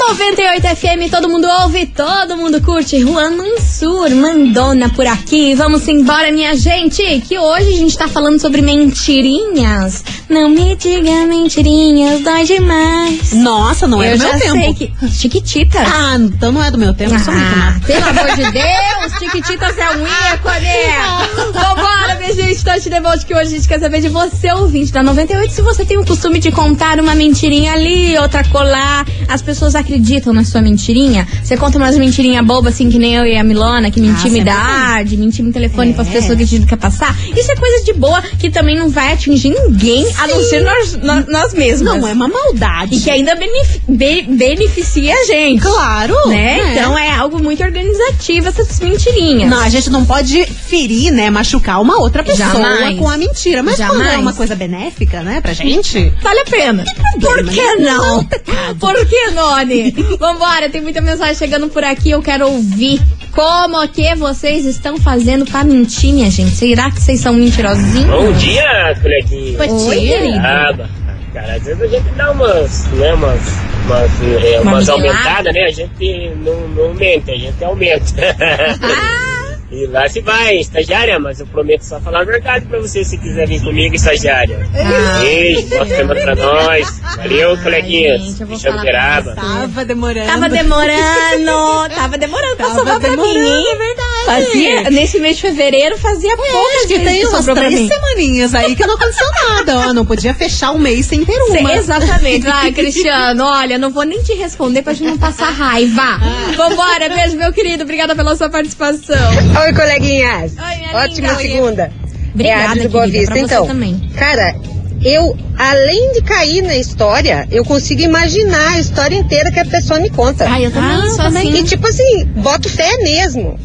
98 0.08 0.68
FM, 0.68 1.10
todo 1.10 1.28
mundo 1.28 1.48
ouve, 1.62 1.84
todo 1.86 2.36
mundo 2.36 2.62
curte. 2.62 3.02
Juan 3.02 3.36
Mansur, 3.36 4.08
Mandona 4.14 4.88
por 4.88 5.04
aqui. 5.04 5.52
Vamos 5.56 5.88
embora, 5.88 6.30
minha 6.30 6.54
gente, 6.54 7.02
que 7.26 7.36
hoje 7.36 7.74
a 7.74 7.76
gente 7.76 7.98
tá 7.98 8.06
falando 8.06 8.40
sobre 8.40 8.62
mentirinhas. 8.62 10.04
Não 10.28 10.48
me 10.50 10.74
diga 10.74 11.24
mentirinhas, 11.26 12.20
dói 12.22 12.44
demais. 12.44 13.32
Nossa, 13.32 13.86
não 13.86 14.02
é 14.02 14.12
Eu 14.14 14.18
do 14.18 14.24
meu 14.24 14.38
tempo. 14.40 14.52
sei 14.58 14.74
que. 14.74 14.92
Chiquititas. 15.08 15.86
Ah, 15.86 16.16
então 16.18 16.50
não 16.50 16.62
é 16.64 16.70
do 16.70 16.76
meu 16.78 16.92
tempo, 16.92 17.14
eu 17.14 17.18
sou 17.20 17.32
muito 17.32 17.46
Ah, 17.56 17.76
pelo 17.86 18.04
amor 18.08 18.26
de 18.34 18.42
Deus, 18.50 19.12
Chiquititas 19.20 19.78
é 19.78 19.90
um 19.90 20.04
ícone! 20.04 21.52
Vambora, 21.52 22.16
minha 22.18 22.34
gente, 22.34 22.64
Touch 22.64 22.90
the 22.90 23.00
Vote, 23.00 23.24
que 23.24 23.34
hoje 23.34 23.46
a 23.54 23.56
gente 23.56 23.68
quer 23.68 23.78
saber 23.78 24.00
de 24.00 24.08
você, 24.08 24.50
ouvinte 24.52 24.92
da 24.92 25.02
98, 25.02 25.52
se 25.52 25.62
você 25.62 25.84
tem 25.84 25.96
o 25.96 26.04
costume 26.04 26.40
de 26.40 26.50
contar 26.50 26.98
uma 26.98 27.14
mentirinha 27.14 27.72
ali, 27.74 28.18
outra 28.18 28.42
colar, 28.44 29.06
as 29.28 29.40
pessoas 29.42 29.74
acreditam 29.76 30.32
na 30.32 30.44
sua 30.44 30.60
mentirinha? 30.60 31.26
Você 31.42 31.56
conta 31.56 31.78
umas 31.78 31.96
mentirinhas 31.96 32.44
bobas, 32.44 32.74
assim, 32.74 32.90
que 32.90 32.98
nem 32.98 33.14
eu 33.14 33.24
e 33.24 33.36
a 33.36 33.44
Milona, 33.44 33.90
que 33.92 34.00
mentimos 34.00 34.22
sempre 34.22 34.40
idade, 34.40 35.16
mentimos 35.16 35.52
telefone 35.52 35.90
É. 35.90 35.92
para 35.94 36.02
as 36.02 36.08
pessoas 36.08 36.36
que 36.36 36.42
a 36.44 36.46
gente 36.46 36.66
quer 36.66 36.76
passar. 36.78 37.16
Isso 37.36 37.50
é 37.52 37.54
coisa 37.56 37.84
de 37.84 37.92
boa, 37.92 38.20
que 38.40 38.50
também 38.50 38.76
não 38.76 38.88
vai 38.90 39.12
atingir 39.12 39.50
ninguém, 39.50 40.04
a 40.18 40.26
não 40.26 40.42
ser 40.42 40.60
nós, 40.62 40.96
nós, 40.96 41.26
nós 41.26 41.54
mesmos. 41.54 41.82
Não, 41.94 42.06
é 42.06 42.12
uma 42.12 42.28
maldade. 42.28 42.96
E 42.96 43.00
que 43.00 43.10
ainda 43.10 43.34
benef- 43.34 43.80
be- 43.88 44.22
beneficia 44.28 45.14
a 45.14 45.24
gente. 45.24 45.62
Claro. 45.62 46.14
Né? 46.28 46.58
é. 46.60 46.72
Então 46.72 46.96
é 46.98 47.10
algo 47.10 47.42
muito 47.42 47.62
organizativo 47.62 48.48
essas 48.48 48.78
mentirinhas. 48.80 49.50
Não, 49.50 49.60
a 49.60 49.68
gente 49.68 49.90
não 49.90 50.04
pode 50.04 50.44
ferir, 50.46 51.10
né, 51.12 51.30
machucar 51.30 51.80
uma 51.80 51.98
outra 51.98 52.22
pessoa 52.22 52.50
Jamais. 52.50 52.98
com 52.98 53.08
a 53.08 53.16
mentira. 53.16 53.62
Mas 53.62 53.76
quando 53.76 54.00
é 54.00 54.04
Jamais. 54.04 54.20
uma 54.20 54.32
coisa 54.32 54.54
benéfica, 54.54 55.22
né, 55.22 55.40
pra 55.40 55.52
gente... 55.52 56.12
Vale 56.22 56.40
a 56.40 56.44
pena. 56.44 56.84
Por 57.20 57.42
mas 57.44 57.54
que 57.54 57.60
não 57.62 57.72
é 57.72 57.76
não? 57.78 58.18
um 58.20 58.24
pecado. 58.24 58.76
Por 58.78 59.06
que, 59.06 59.30
Noni? 59.30 59.90
Vambora, 60.18 60.68
tem 60.70 60.80
muita 60.80 61.00
mensagem 61.00 61.34
chegando 61.34 61.68
por 61.68 61.84
aqui. 61.84 62.10
Eu 62.10 62.22
quero 62.22 62.46
ouvir 62.48 63.00
como 63.36 63.86
que 63.88 64.14
vocês 64.14 64.64
estão 64.64 64.96
fazendo 64.96 65.44
pra 65.44 65.62
mentir, 65.62 66.14
minha 66.14 66.30
gente. 66.30 66.52
Será 66.52 66.90
que 66.90 67.02
vocês 67.02 67.20
são 67.20 67.34
mentirosinhos? 67.34 68.06
Bom 68.06 68.32
dia, 68.32 68.98
coleguinha. 69.02 69.58
Bom 69.58 69.90
dia, 69.90 70.18
querido. 70.18 70.38
Ah, 70.38 70.88
cara, 71.34 71.54
às 71.56 71.62
vezes 71.62 71.82
a 71.82 71.86
gente 71.86 72.08
dá 72.16 72.30
umas, 72.30 72.86
né, 72.92 73.12
umas, 73.12 73.40
umas, 73.84 74.42
é, 74.42 74.60
Uma 74.60 74.72
umas 74.72 74.88
aumentadas, 74.88 75.52
né? 75.52 75.64
A 75.64 75.70
gente 75.70 76.30
não, 76.42 76.66
não 76.68 76.94
mente, 76.94 77.30
a 77.30 77.36
gente 77.36 77.62
aumenta. 77.62 78.04
E 79.68 79.84
lá 79.88 80.08
se 80.08 80.20
vai, 80.20 80.58
estagiária, 80.58 81.18
mas 81.18 81.40
eu 81.40 81.46
prometo 81.48 81.82
só 81.82 82.00
falar 82.00 82.20
a 82.20 82.24
verdade 82.24 82.66
pra 82.66 82.78
você 82.78 83.02
se 83.04 83.18
quiser 83.18 83.48
vir 83.48 83.60
comigo, 83.60 83.96
estagiária. 83.96 84.64
Ah. 84.72 85.18
Beijo, 85.20 85.66
boa 85.66 85.84
semana 85.86 86.20
pra 86.20 86.34
nós. 86.36 87.00
Valeu, 87.16 87.58
coleguinhas. 87.58 88.20
gente, 88.20 88.40
eu 88.42 88.46
vou 88.46 88.56
Me 88.56 88.62
chamo 88.62 88.78
falar 88.78 88.84
Beraba. 88.84 89.34
Tava 89.34 89.84
demorando. 89.84 90.26
Tava 90.26 90.48
demorando, 90.48 91.94
tava 91.94 92.16
demorando 92.18 92.56
pra 92.56 92.66
Tava 92.66 92.78
sobrar 92.78 93.00
pra 93.00 93.10
mim. 93.10 93.16
demorando, 93.16 93.66
é 93.68 93.74
verdade. 93.76 94.06
Fazia, 94.26 94.90
nesse 94.90 95.18
mês 95.20 95.36
de 95.36 95.42
fevereiro 95.42 95.98
fazia 95.98 96.32
É, 96.32 96.36
poucas 96.36 96.86
que 96.86 96.98
tem 97.00 97.26
umas 97.26 97.44
três 97.44 97.88
semaninhas 97.88 98.54
aí 98.54 98.74
que 98.76 98.86
não 98.86 98.94
aconteceu 98.94 99.26
nada, 99.48 99.78
ó. 99.88 99.92
Não 99.92 100.06
podia 100.06 100.32
fechar 100.34 100.70
um 100.72 100.78
mês 100.78 101.06
sem 101.06 101.24
ter 101.24 101.32
Cê- 101.42 101.58
uma. 101.58 101.74
Exatamente. 101.74 102.46
Ai, 102.46 102.70
Cristiano, 102.72 103.44
olha, 103.44 103.78
não 103.78 103.90
vou 103.90 104.04
nem 104.04 104.22
te 104.22 104.32
responder 104.34 104.82
pra 104.82 104.92
gente 104.92 105.08
não 105.10 105.18
passar 105.18 105.50
raiva. 105.50 106.02
Ah. 106.02 106.52
Vambora, 106.56 107.08
beijo, 107.08 107.36
meu 107.36 107.52
querido. 107.52 107.82
Obrigada 107.82 108.14
pela 108.14 108.36
sua 108.36 108.48
participação. 108.48 109.16
Oi, 109.62 109.72
coleguinhas. 109.72 110.52
Oi, 110.58 110.76
minha 110.76 110.96
Ótima 110.96 111.28
linda. 111.32 111.40
segunda. 111.42 111.92
Obrigada, 112.34 112.62
é 112.62 112.76
a 112.80 112.82
do 112.84 112.88
Boa 112.90 113.06
Vista. 113.06 113.32
pra 113.32 113.40
você 113.40 113.44
então, 113.54 113.66
também. 113.66 114.10
cara, 114.16 114.54
eu, 115.02 115.36
além 115.58 116.12
de 116.12 116.22
cair 116.22 116.62
na 116.62 116.76
história, 116.76 117.46
eu 117.50 117.64
consigo 117.64 118.02
imaginar 118.02 118.74
a 118.74 118.78
história 118.80 119.16
inteira 119.16 119.50
que 119.50 119.60
a 119.60 119.64
pessoa 119.64 119.98
me 120.00 120.10
conta. 120.10 120.46
Ai, 120.48 120.66
eu 120.66 120.70
também 120.70 120.96
Ah, 120.96 121.06
sou 121.10 121.16
também. 121.24 121.48
assim. 121.48 121.60
E 121.60 121.64
tipo 121.64 121.86
assim, 121.86 122.24
boto 122.36 122.68
fé 122.68 122.96
mesmo. 122.98 123.58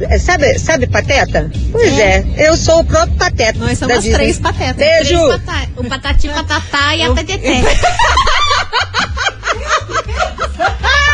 É, 0.00 0.18
Sabe, 0.18 0.58
sabe 0.58 0.86
Pateta? 0.86 1.50
Pois 1.72 1.98
é. 1.98 2.22
eu 2.36 2.54
sou 2.56 2.80
o 2.80 2.84
próprio 2.84 3.16
Pateta. 3.16 3.58
Nós 3.58 3.78
da 3.78 3.86
somos 3.86 4.02
Disney. 4.02 4.14
três 4.18 4.38
patetas. 4.38 4.76
Beijo! 4.76 5.26
Três 5.28 5.42
pata- 5.42 5.68
O 5.76 5.84
patati 5.84 6.28
patatá 6.28 6.96
e 6.96 7.02
a 7.02 7.12
peteté. 7.14 7.62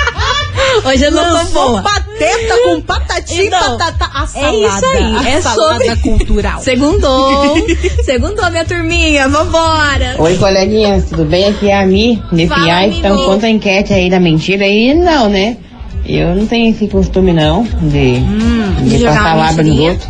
Hoje 0.85 1.05
eu 1.05 1.11
não 1.13 1.47
tô 1.47 1.53
boa. 1.53 1.83
pateta 1.83 2.55
com 2.65 2.81
patati 2.81 3.43
Então, 3.47 3.79
patata. 3.79 4.11
A 4.13 4.23
É 4.23 4.55
isso 4.57 4.87
aí, 4.87 5.17
a 5.17 5.29
é 5.31 5.41
salada 5.41 5.85
sobre... 5.85 5.97
cultural. 5.97 6.61
Segundou. 6.63 7.57
Segundou, 8.05 8.51
minha 8.51 8.65
turminha. 8.65 9.29
Vambora. 9.29 10.17
Oi, 10.19 10.37
coleguinhas, 10.37 11.05
tudo 11.11 11.25
bem? 11.25 11.47
Aqui 11.47 11.69
é 11.71 11.79
a 11.81 11.87
Mi, 11.87 12.23
DPI. 12.33 12.99
Então, 12.99 13.17
quanto 13.25 13.47
à 13.47 13.49
enquete 13.51 13.93
aí 13.93 14.09
da 14.11 14.19
mentira, 14.21 14.65
aí 14.65 14.95
não, 14.95 15.29
né? 15.29 15.57
Eu 16.05 16.35
não 16.35 16.47
tenho 16.47 16.71
esse 16.75 16.89
costume, 16.89 17.33
não, 17.33 17.63
de, 17.63 18.19
de 18.21 18.89
de 18.91 18.99
jogar 18.99 19.15
passar 19.23 19.37
lábio 19.37 19.65
nos 19.65 19.79
outros. 19.79 20.09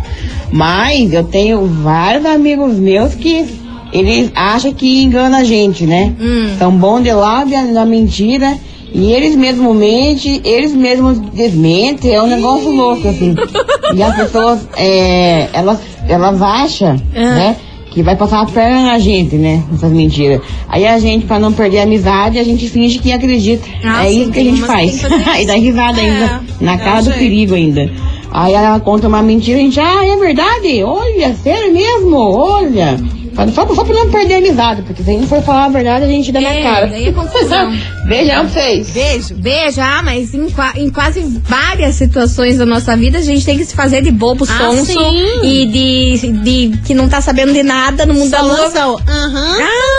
Mas 0.51 1.13
eu 1.13 1.25
tenho 1.25 1.67
vários 1.67 2.25
amigos 2.25 2.75
meus 2.75 3.15
que 3.15 3.47
eles 3.93 4.31
acham 4.35 4.73
que 4.73 5.03
engana 5.03 5.39
a 5.39 5.45
gente, 5.45 5.85
né? 5.85 6.15
Hum. 6.19 6.55
São 6.59 6.71
bons 6.73 7.03
de 7.03 7.13
lábia 7.13 7.63
na 7.63 7.85
mentira. 7.85 8.57
E 8.95 9.13
eles 9.13 9.35
mesmos 9.37 9.75
mentem, 9.75 10.41
eles 10.45 10.75
mesmos 10.75 11.19
desmentem, 11.19 12.13
é 12.15 12.23
um 12.23 12.27
negócio 12.27 12.71
louco, 12.71 13.09
assim. 13.09 13.35
E 13.95 14.03
as 14.03 14.15
pessoas, 14.17 14.69
é, 14.77 15.49
elas, 15.53 15.79
elas 16.09 16.43
acham, 16.43 16.97
Ah. 17.15 17.21
né? 17.35 17.57
Que 17.91 18.03
vai 18.03 18.17
passar 18.17 18.41
a 18.41 18.47
perna 18.47 18.85
na 18.85 18.99
gente, 18.99 19.37
né? 19.37 19.63
Essas 19.75 19.93
mentiras. 19.93 20.41
Aí 20.69 20.87
a 20.87 20.99
gente, 20.99 21.27
pra 21.27 21.39
não 21.39 21.53
perder 21.53 21.81
a 21.81 21.83
amizade, 21.83 22.39
a 22.39 22.45
gente 22.45 22.67
finge 22.69 22.99
que 22.99 23.13
acredita. 23.13 23.69
É 24.03 24.09
sim, 24.09 24.23
isso 24.23 24.33
que 24.33 24.39
a 24.41 24.45
gente 24.45 24.63
faz. 24.63 25.03
e 25.03 25.45
dá 25.47 25.55
risada 25.55 26.01
ainda. 26.01 26.41
Na 26.61 26.75
é 26.75 26.79
cara 26.79 27.01
do 27.01 27.05
jeito. 27.05 27.19
perigo 27.19 27.55
ainda. 27.55 27.91
Aí 28.31 28.55
ela 28.55 28.81
conta 28.81 29.09
uma 29.09 29.23
mentira, 29.23 29.59
a 29.59 29.61
gente, 29.61 29.79
ah, 29.79 30.07
é 30.07 30.17
verdade? 30.17 30.83
Olha, 30.83 31.35
sério 31.35 31.71
mesmo? 31.73 32.17
Olha. 32.17 32.99
Só, 33.55 33.67
só 33.75 33.85
pra 33.85 33.95
não 33.95 34.11
perder 34.11 34.35
a 34.35 34.39
amizade, 34.39 34.83
porque 34.83 35.03
se 35.03 35.11
a 35.11 35.13
gente 35.15 35.27
for 35.27 35.43
falar 35.43 35.65
a 35.67 35.69
verdade, 35.69 36.05
a 36.05 36.09
gente 36.09 36.31
dá 36.33 36.41
É, 36.41 36.63
na 36.63 36.71
cara. 36.71 36.87
daí 36.89 37.09
é 37.09 37.13
confusão. 37.13 37.73
Beijão 38.07 38.47
pra 38.47 38.49
vocês. 38.49 38.91
Beijo. 38.91 39.35
Beijo, 39.35 39.81
ah, 39.81 40.03
mas 40.05 40.35
em, 40.35 40.47
em 40.77 40.91
quase 40.91 41.21
várias 41.49 41.95
situações 41.95 42.59
da 42.59 42.67
nossa 42.67 42.97
vida 42.97 43.19
a 43.19 43.23
gente 43.23 43.45
tem 43.45 43.57
que 43.57 43.65
se 43.65 43.75
fazer 43.75 44.03
de 44.03 44.11
bobo, 44.11 44.45
Ah, 44.49 44.59
sonso 44.59 44.87
sim. 44.87 45.41
e 45.43 45.67
de, 45.67 46.33
de 46.71 46.79
que 46.85 46.95
não 46.95 47.09
tá 47.09 47.21
sabendo 47.21 47.53
de 47.53 47.63
nada 47.63 48.05
no 48.05 48.15
mundo 48.15 48.31
da 48.31 48.39
Só 48.41 48.45
lua. 48.47 49.01
Aham. 49.09 49.57
Ah, 49.61 49.92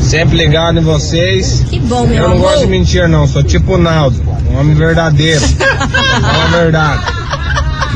Sempre 0.00 0.38
ligado 0.38 0.78
em 0.78 0.82
vocês. 0.82 1.66
Que 1.68 1.78
bom, 1.80 2.06
meu 2.06 2.16
Eu 2.16 2.28
não 2.30 2.36
amor. 2.36 2.52
gosto 2.52 2.60
de 2.60 2.66
mentir, 2.68 3.06
não. 3.10 3.26
Sou 3.26 3.42
tipo 3.42 3.74
o 3.74 3.76
Naldo, 3.78 4.22
um 4.50 4.58
homem 4.58 4.74
verdadeiro. 4.74 5.42
Fala 5.46 6.44
a 6.44 6.46
verdade. 6.46 7.02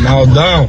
Naldão. 0.02 0.68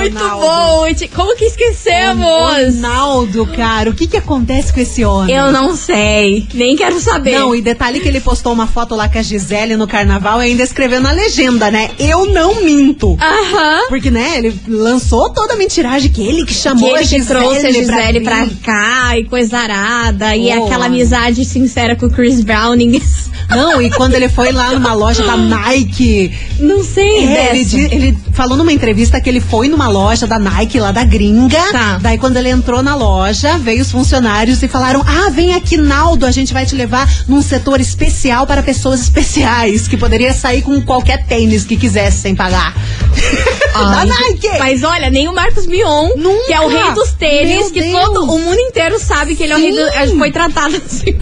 Muito 0.00 0.18
bom. 0.18 0.78
Como 1.14 1.36
que 1.36 1.44
esquecemos? 1.44 2.26
Ronaldo, 2.26 3.46
cara, 3.46 3.90
o 3.90 3.94
que 3.94 4.06
que 4.06 4.16
acontece 4.16 4.72
com 4.72 4.80
esse 4.80 5.04
homem? 5.04 5.34
Eu 5.34 5.52
não 5.52 5.76
sei. 5.76 6.46
Nem 6.54 6.76
quero 6.76 6.98
saber. 7.00 7.32
Não, 7.38 7.54
e 7.54 7.60
detalhe 7.62 8.00
que 8.00 8.08
ele 8.08 8.20
postou 8.20 8.52
uma 8.52 8.66
foto 8.66 8.94
lá 8.94 9.08
com 9.08 9.18
a 9.18 9.22
Gisele 9.22 9.76
no 9.76 9.86
carnaval 9.86 10.40
e 10.42 10.46
ainda 10.46 10.62
escreveu 10.62 11.00
na 11.00 11.12
legenda, 11.12 11.70
né? 11.70 11.90
Eu 11.98 12.26
não 12.26 12.62
minto. 12.62 13.16
Aham. 13.20 13.86
Porque, 13.88 14.10
né, 14.10 14.38
ele 14.38 14.58
lançou 14.68 15.30
toda 15.30 15.54
a 15.54 15.56
mentiragem 15.56 16.10
que 16.10 16.22
ele 16.22 16.40
que 16.40 16.46
Que 16.46 16.54
chamou 16.54 16.88
ele 16.90 16.98
a 16.98 17.00
que 17.00 17.06
Gisele 17.08 17.26
trouxe 17.26 17.66
a 17.66 17.72
Gisele 17.72 18.20
pra, 18.20 18.44
vir. 18.44 18.56
cá 18.56 19.18
e 19.18 19.24
coisa 19.24 19.58
arada. 19.58 20.34
E 20.36 20.48
Oh. 20.58 20.64
aquela 20.64 20.86
amizade 20.86 21.44
sincera 21.44 21.94
com 21.94 22.06
o 22.06 22.10
Chris 22.10 22.40
Browning. 22.42 23.00
Não, 23.50 23.80
e 23.80 23.90
quando 23.90 24.14
ele 24.14 24.28
foi 24.28 24.52
lá 24.52 24.72
numa 24.72 24.92
loja 24.92 25.24
da 25.24 25.36
Nike. 25.36 26.32
Não 26.60 26.84
sei 26.84 27.26
É, 27.26 27.56
ele, 27.56 27.88
ele 27.90 28.18
falou 28.32 28.56
numa 28.56 28.72
entrevista 28.72 29.20
que 29.20 29.28
ele 29.28 29.40
foi 29.40 29.68
numa 29.68 29.88
loja 29.88 30.26
da 30.26 30.38
Nike, 30.38 30.78
lá 30.78 30.92
da 30.92 31.04
gringa. 31.04 31.58
Tá. 31.72 31.98
Daí, 32.00 32.18
quando 32.18 32.36
ele 32.36 32.50
entrou 32.50 32.82
na 32.82 32.94
loja, 32.94 33.56
veio 33.58 33.82
os 33.82 33.90
funcionários 33.90 34.62
e 34.62 34.68
falaram: 34.68 35.02
Ah, 35.06 35.30
vem 35.30 35.54
aqui, 35.54 35.76
Naldo, 35.76 36.26
a 36.26 36.30
gente 36.30 36.52
vai 36.52 36.66
te 36.66 36.74
levar 36.74 37.08
num 37.26 37.40
setor 37.40 37.80
especial 37.80 38.46
para 38.46 38.62
pessoas 38.62 39.00
especiais, 39.00 39.88
que 39.88 39.96
poderia 39.96 40.32
sair 40.32 40.62
com 40.62 40.80
qualquer 40.82 41.24
tênis 41.24 41.64
que 41.64 41.76
quisesse 41.76 42.18
sem 42.18 42.34
pagar. 42.34 42.74
da 43.84 44.04
Nike. 44.04 44.48
Mas 44.58 44.82
olha, 44.82 45.10
nem 45.10 45.28
o 45.28 45.34
Marcos 45.34 45.66
Mion, 45.66 46.10
Nunca. 46.16 46.46
que 46.46 46.52
é 46.52 46.60
o 46.60 46.68
rei 46.68 46.92
dos 46.92 47.12
tênis, 47.12 47.58
Meu 47.58 47.70
que 47.70 47.80
Deus. 47.80 48.04
todo 48.04 48.24
o 48.24 48.38
mundo 48.38 48.58
inteiro 48.60 48.98
sabe 48.98 49.34
que 49.36 49.44
ele 49.44 49.52
é 49.52 49.56
o 49.56 49.58
rei 49.58 49.72
do, 49.72 50.18
foi 50.18 50.30
tratado 50.32 50.76
assim. 50.76 51.12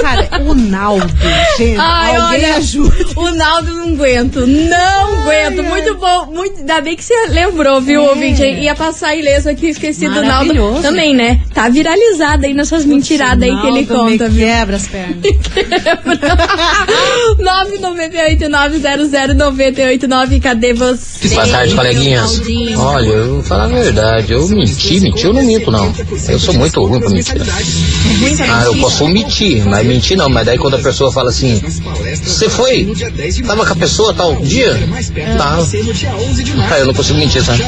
Cara, 0.00 0.28
o 0.44 0.54
Naldo, 0.54 1.06
gente, 1.56 1.78
Ai, 1.78 2.16
alguém 2.16 2.44
olha, 2.44 2.56
ajuda. 2.56 2.96
o 3.16 3.30
Naldo 3.30 3.72
não 3.72 3.88
aguento, 3.94 4.46
não 4.46 5.22
aguento. 5.22 5.62
Muito 5.62 5.94
bom, 5.96 6.26
muito, 6.26 6.58
ainda 6.60 6.80
bem 6.80 6.96
que 6.96 7.04
você 7.04 7.26
lembrou, 7.28 7.80
viu, 7.80 8.04
É. 8.04 8.08
ouvinte? 8.10 8.42
Ia 8.42 8.74
passar 8.74 9.14
ileso 9.14 9.48
aqui, 9.48 9.68
esqueci 9.68 10.08
do 10.08 10.22
Naldo 10.22 10.80
também, 10.82 11.14
né? 11.14 11.40
Tá 11.54 11.68
viralizado 11.68 12.46
aí 12.46 12.54
nessas 12.54 12.84
mentiradas 12.84 13.42
aí 13.48 13.56
que 13.60 13.66
ele 13.66 13.80
me 13.80 13.86
conta, 13.86 14.28
viu? 14.28 14.46
quebra 14.46 14.76
as 14.76 14.86
pernas. 14.86 15.16
998900989, 18.86 20.40
cadê 20.42 20.72
você? 20.72 21.28
Boa 21.28 21.46
tarde, 21.48 21.74
coleguinhas. 21.76 22.42
Olha, 22.76 23.06
eu 23.06 23.34
vou 23.34 23.42
falar 23.42 23.64
a 23.64 23.68
verdade. 23.68 24.32
Eu 24.32 24.48
menti, 24.48 25.00
menti, 25.00 25.24
eu 25.24 25.32
não 25.32 25.42
minto, 25.44 25.70
não. 25.70 25.92
Eu 26.28 26.38
sou 26.38 26.54
muito 26.54 26.84
ruim 26.84 27.00
pra 27.00 27.10
mentir. 27.10 27.34
Ah, 28.50 28.64
eu 28.64 28.76
posso 28.76 29.04
omitir, 29.04 29.64
mas 29.66 29.86
mentir 29.86 30.16
não. 30.16 30.28
Mas 30.28 30.46
daí 30.46 30.58
quando 30.58 30.74
a 30.74 30.78
pessoa 30.78 31.12
fala 31.12 31.30
assim, 31.30 31.60
você 32.22 32.48
foi? 32.48 32.92
Tava 33.46 33.66
com 33.66 33.72
a 33.72 33.76
pessoa 33.76 34.14
tal 34.14 34.36
dia? 34.36 34.78
Tava. 35.36 35.66
Ah, 36.70 36.78
eu 36.78 36.86
não 36.86 36.94
consigo 36.94 37.18
mentir, 37.18 37.42
sabe? 37.44 37.62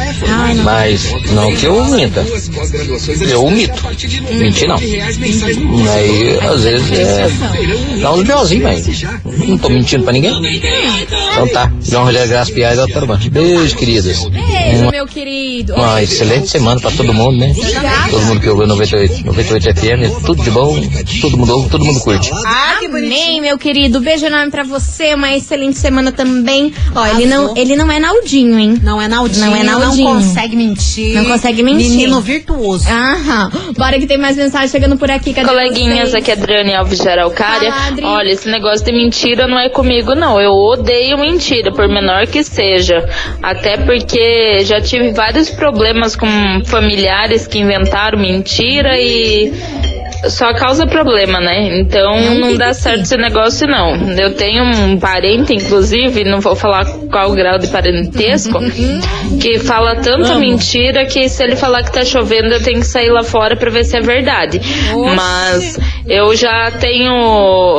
Mas 0.63 1.09
não 1.33 1.55
que 1.55 1.67
eu 1.67 1.85
minta. 1.85 2.25
Eu 3.21 3.45
omito. 3.45 3.83
Mentir 4.31 4.69
não. 4.69 4.77
Aí, 4.77 6.39
às 6.41 6.63
vezes, 6.63 6.93
é. 6.93 7.29
Dá 8.01 8.13
uns 8.13 8.23
biozinhos, 8.25 8.65
mas 8.65 9.05
não 9.47 9.59
tô 9.59 9.69
mentindo 9.69 10.05
pra 10.05 10.13
ninguém. 10.13 10.33
Então 11.33 11.49
tá. 11.49 11.73
João 11.83 12.05
Rogério 12.05 12.29
Graça 12.29 12.53
Piais 12.53 12.77
da 12.77 12.83
Autorbahn. 12.83 13.19
Beijo, 14.05 14.31
queridas. 14.31 14.51
Beijo, 14.71 14.91
meu 14.91 15.07
querido. 15.07 15.75
Uma 15.75 16.03
excelente 16.03 16.49
semana 16.49 16.81
pra 16.81 16.91
todo 16.91 17.13
mundo, 17.15 17.37
né? 17.39 17.53
Todo 18.11 18.25
mundo 18.25 18.41
que 18.41 18.49
ouviu 18.49 18.67
98, 18.67 19.27
98 19.27 19.75
FM, 19.81 20.25
tudo 20.25 20.43
de 20.43 20.51
bom, 20.51 20.77
todo 21.21 21.37
mundo 21.37 21.53
ouve, 21.57 21.69
todo 21.71 21.85
mundo 21.85 22.01
curte. 22.01 22.31
Ah, 22.47 22.77
que 22.81 22.89
bonitinho. 22.89 23.15
Amém, 23.23 23.41
meu 23.41 23.59
querido. 23.59 24.01
Beijo 24.01 24.27
enorme 24.27 24.51
pra 24.51 24.63
você. 24.65 25.15
Uma 25.15 25.35
excelente 25.35 25.79
semana 25.79 26.13
também. 26.13 26.73
Ó, 26.95 27.07
ele 27.07 27.27
não, 27.27 27.57
ele 27.57 27.77
não 27.77 27.91
é 27.91 27.99
Naldinho, 27.99 28.59
hein? 28.59 28.81
Não 28.83 29.01
é 29.01 29.09
Naldinho, 29.09 29.47
Não 29.47 29.57
é 29.57 29.63
Naldinho. 29.63 30.05
não 30.09 30.15
consegue 30.17 30.57
mentir. 30.57 31.15
Não 31.15 31.25
consegue 31.25 31.63
mentir. 31.63 31.91
Menino 31.91 32.21
virtuoso. 32.21 32.87
Aham. 32.89 33.51
Bora 33.77 33.99
que 33.99 34.07
tem 34.07 34.19
mais 34.19 34.37
mensagem 34.37 34.69
chegando 34.69 34.97
por 34.97 35.11
aqui. 35.11 35.33
Cadê 35.33 35.49
Coleguinhas, 35.49 36.11
vocês? 36.11 36.15
aqui 36.15 36.31
é 36.31 36.35
Adriane 36.35 36.75
Alves 36.75 36.99
de 37.01 37.09
Araucária. 37.09 37.73
Fala. 37.73 38.17
Olha, 38.17 38.31
esse 38.31 38.49
negócio 38.51 38.85
de 38.85 38.93
mentira 38.93 39.47
não 39.47 39.59
é 39.59 39.69
comigo, 39.69 40.15
não. 40.15 40.41
Eu 40.41 40.53
odeio 40.53 41.19
mentira, 41.19 41.73
por 41.73 41.89
menor 41.89 42.27
que 42.27 42.43
seja. 42.45 43.09
Até 43.43 43.77
porque 43.85 44.61
já 44.65 44.81
tive 44.81 45.13
vários 45.13 45.51
problemas 45.51 46.17
com 46.17 46.27
familiares 46.65 47.47
que 47.47 47.59
inventaram 47.59 48.19
mentira 48.19 48.99
e 48.99 49.53
só 50.29 50.53
causa 50.53 50.87
problema, 50.87 51.41
né? 51.41 51.79
Então 51.79 52.35
não 52.35 52.57
dá 52.57 52.75
certo 52.75 53.03
esse 53.03 53.17
negócio, 53.17 53.69
não. 53.69 53.95
Eu 54.19 54.35
tenho 54.35 54.65
um 54.65 54.99
parente, 54.99 55.55
inclusive, 55.55 56.25
não 56.25 56.41
vou 56.41 56.57
falar 56.57 56.85
qual 57.11 57.31
o 57.31 57.35
grau 57.35 57.59
de 57.59 57.69
parentesco, 57.69 58.59
que 59.41 59.59
fala 59.59 59.97
tanta 59.97 60.35
mentira 60.37 61.05
que 61.07 61.29
se 61.29 61.43
ele 61.43 61.57
falar 61.57 61.85
que 61.85 61.93
tá 61.93 62.05
chovendo, 62.05 62.49
eu 62.49 62.63
tenho 62.63 62.81
que 62.81 62.87
sair 62.87 63.11
lá 63.11 63.23
fora 63.23 63.57
pra 63.57 63.71
ver 63.71 63.85
se 63.85 63.97
é 63.97 64.01
verdade. 64.01 64.61
Mas 65.15 65.79
eu 66.07 66.35
já 66.35 66.71
tenho 66.73 67.79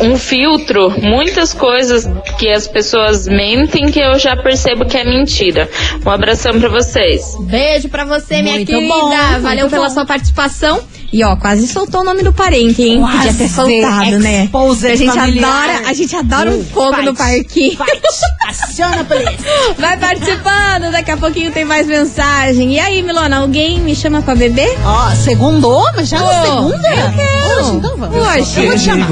um 0.00 0.16
filtro, 0.18 0.90
muitas 1.00 1.52
coisas 1.52 2.08
que 2.38 2.48
as 2.48 2.66
pessoas 2.66 3.26
mentem 3.28 3.90
que 3.90 4.00
eu 4.00 4.18
já 4.18 4.36
percebo 4.36 4.84
que 4.84 4.96
é 4.96 5.04
mentira. 5.04 5.68
Um 6.04 6.10
abração 6.10 6.58
pra 6.58 6.68
vocês. 6.68 7.22
Beijo 7.40 7.88
pra 7.88 8.04
você, 8.04 8.42
minha 8.42 8.56
Muito 8.56 8.66
querida. 8.72 8.92
bom, 8.94 9.10
Valeu 9.40 9.68
pela 9.68 9.88
bom. 9.88 9.94
sua 9.94 10.04
participação. 10.06 10.82
E 11.14 11.22
ó, 11.22 11.36
quase 11.36 11.68
soltou 11.68 12.00
o 12.00 12.04
nome 12.04 12.24
do 12.24 12.32
parente, 12.32 12.82
hein? 12.82 12.98
Quase. 12.98 13.16
Podia 13.18 13.34
ter 13.34 13.48
soltado, 13.48 14.18
né? 14.18 14.50
A 14.52 14.96
gente 14.96 15.12
familiar. 15.12 15.48
adora, 15.48 15.88
a 15.88 15.92
gente 15.92 16.16
adora 16.16 16.50
um 16.50 16.64
fogo 16.64 17.02
no 17.02 17.14
parquinho. 17.14 17.78
vai, 17.78 18.00
Aciona 18.48 19.02
a 19.02 19.04
polícia. 19.04 19.38
Vai 19.78 19.96
participando, 19.96 20.90
daqui 20.90 21.12
a 21.12 21.16
pouquinho 21.16 21.52
tem 21.52 21.64
mais 21.64 21.86
mensagem. 21.86 22.74
E 22.74 22.80
aí, 22.80 23.00
Milona, 23.00 23.36
alguém 23.36 23.78
me 23.78 23.94
chama 23.94 24.22
pra 24.22 24.34
beber? 24.34 24.76
Ó, 24.84 25.10
segundou, 25.14 25.88
mas 25.94 26.08
já 26.08 26.18
na 26.18 26.42
segunda? 26.42 26.88
eu 26.88 27.12
quero. 27.12 27.60
Hoje, 27.60 27.76
então 27.76 27.96
vamos. 27.96 28.16
Hoje. 28.16 28.60
Eu 28.60 28.66
vou 28.66 28.74
te 28.76 28.84
chamar. 28.84 29.08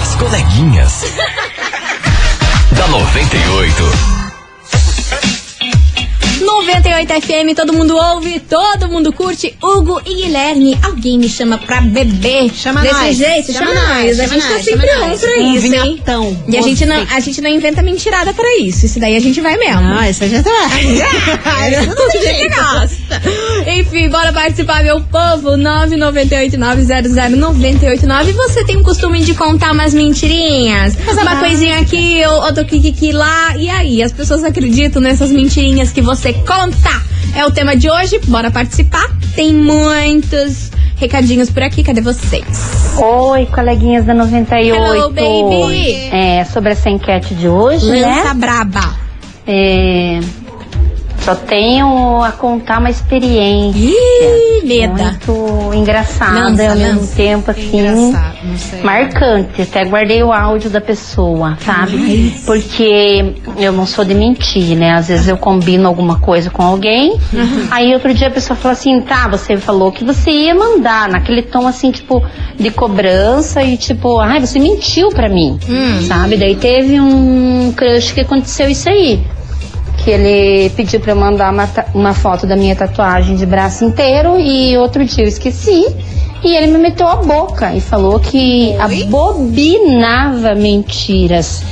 As 0.00 0.14
coleguinhas. 0.14 0.92
da 2.70 2.86
98. 2.86 4.11
98 6.44 7.12
FM, 7.22 7.54
todo 7.56 7.72
mundo 7.72 7.96
ouve, 7.96 8.40
todo 8.40 8.88
mundo 8.88 9.12
curte. 9.12 9.54
Hugo 9.62 10.00
e 10.06 10.14
Guilherme, 10.22 10.78
alguém 10.82 11.18
me 11.18 11.28
chama 11.28 11.58
pra 11.58 11.80
beber. 11.80 12.50
Chama 12.54 12.80
Desse 12.82 12.94
nós. 12.94 13.16
jeito, 13.16 13.52
chama, 13.52 13.66
Chama 13.66 13.80
nós. 13.88 14.20
A 14.20 14.22
chama 14.26 14.34
gente 14.34 14.42
tá 14.48 14.54
nós, 14.54 14.64
sempre 14.64 14.88
chama 14.88 15.04
on 15.06 15.18
pra 15.18 15.28
Um 15.38 15.54
isso, 15.54 15.66
hein? 15.66 15.82
vinhatão. 15.82 16.44
E 16.48 16.56
a 16.56 16.62
gente, 16.62 16.84
não, 16.86 16.96
a 17.10 17.20
gente 17.20 17.40
não 17.40 17.50
inventa 17.50 17.82
mentirada 17.82 18.32
pra 18.34 18.56
isso. 18.58 18.86
Isso 18.86 18.98
daí 19.00 19.16
a 19.16 19.20
gente 19.20 19.40
vai 19.40 19.56
mesmo. 19.56 19.82
Ah, 19.86 20.08
esse 20.08 20.24
a 20.24 20.28
gente 20.28 20.42
vai. 20.42 20.98
Gosta. 22.48 23.22
Enfim, 23.80 24.08
bora 24.08 24.32
participar, 24.32 24.82
meu 24.82 25.00
povo. 25.00 25.50
998-900-989. 25.56 28.32
Você 28.32 28.64
tem 28.64 28.76
o 28.76 28.82
costume 28.82 29.20
de 29.22 29.34
contar 29.34 29.72
umas 29.72 29.94
mentirinhas? 29.94 30.96
Uma 31.20 31.36
coisinha 31.36 31.78
aqui, 31.80 32.22
ou- 32.26 32.42
outro 32.44 32.64
kikiki 32.64 33.12
lá. 33.12 33.56
E 33.56 33.68
aí, 33.70 34.02
as 34.02 34.12
pessoas 34.12 34.42
acreditam 34.44 35.00
nessas 35.00 35.30
mentirinhas 35.30 35.92
que 35.92 36.00
você 36.00 36.32
conta? 36.32 37.02
É 37.36 37.44
o 37.46 37.50
tema 37.50 37.76
de 37.76 37.88
hoje. 37.90 38.18
Bora 38.26 38.50
participar. 38.50 39.08
Tem 39.34 39.52
muitos 39.54 40.70
recadinhos 40.96 41.50
por 41.50 41.62
aqui. 41.62 41.82
Cadê 41.82 42.00
vocês? 42.00 42.44
Oi, 42.98 43.46
coleguinhas 43.46 44.04
da 44.04 44.14
98. 44.14 44.74
Hello, 44.74 45.08
baby. 45.10 46.08
É, 46.12 46.44
sobre 46.44 46.72
essa 46.72 46.90
enquete 46.90 47.34
de 47.34 47.48
hoje, 47.48 47.86
Lança 47.86 48.34
né? 48.34 48.36
braba. 48.36 48.94
É, 49.46 50.20
só 51.22 51.36
tenho 51.36 52.20
a 52.22 52.32
contar 52.32 52.78
uma 52.78 52.90
experiência. 52.90 53.78
Ih, 53.78 54.66
meda. 54.66 55.18
Muito 55.28 55.74
engraçada 55.74 56.32
Lança, 56.32 56.70
ao 56.70 56.76
mesmo 56.76 57.00
lança. 57.00 57.16
tempo 57.16 57.50
assim. 57.50 58.12
Marcante, 58.82 59.62
até 59.62 59.84
guardei 59.84 60.22
o 60.22 60.32
áudio 60.32 60.68
da 60.68 60.80
pessoa, 60.80 61.56
sabe? 61.60 62.34
Porque 62.44 63.34
eu 63.56 63.72
não 63.72 63.86
sou 63.86 64.04
de 64.04 64.14
mentir, 64.14 64.76
né? 64.76 64.92
Às 64.92 65.08
vezes 65.08 65.28
eu 65.28 65.36
combino 65.36 65.86
alguma 65.86 66.18
coisa 66.18 66.50
com 66.50 66.62
alguém, 66.62 67.16
aí 67.70 67.92
outro 67.94 68.12
dia 68.12 68.26
a 68.28 68.30
pessoa 68.30 68.56
fala 68.56 68.72
assim: 68.72 69.00
tá, 69.00 69.28
você 69.28 69.56
falou 69.56 69.92
que 69.92 70.04
você 70.04 70.30
ia 70.30 70.54
mandar, 70.54 71.08
naquele 71.08 71.42
tom 71.42 71.66
assim, 71.68 71.90
tipo, 71.92 72.22
de 72.58 72.70
cobrança 72.70 73.62
e 73.62 73.76
tipo, 73.76 74.18
ai, 74.18 74.40
você 74.40 74.58
mentiu 74.58 75.08
pra 75.10 75.28
mim, 75.28 75.58
sabe? 76.06 76.36
Daí 76.36 76.56
teve 76.56 77.00
um 77.00 77.72
crush 77.76 78.12
que 78.12 78.20
aconteceu 78.22 78.68
isso 78.68 78.88
aí 78.88 79.20
que 80.04 80.10
ele 80.10 80.70
pediu 80.70 81.00
pra 81.00 81.12
eu 81.12 81.16
mandar 81.16 81.52
uma, 81.52 81.68
uma 81.94 82.14
foto 82.14 82.46
da 82.46 82.56
minha 82.56 82.74
tatuagem 82.74 83.36
de 83.36 83.46
braço 83.46 83.84
inteiro 83.84 84.38
e 84.38 84.76
outro 84.76 85.04
dia 85.04 85.24
eu 85.24 85.28
esqueci. 85.28 85.86
E 86.44 86.56
ele 86.56 86.66
me 86.72 86.78
meteu 86.78 87.06
a 87.06 87.16
boca 87.16 87.72
e 87.72 87.80
falou 87.80 88.18
que 88.18 88.74
abobinava 88.76 90.56
mentiras. 90.56 91.62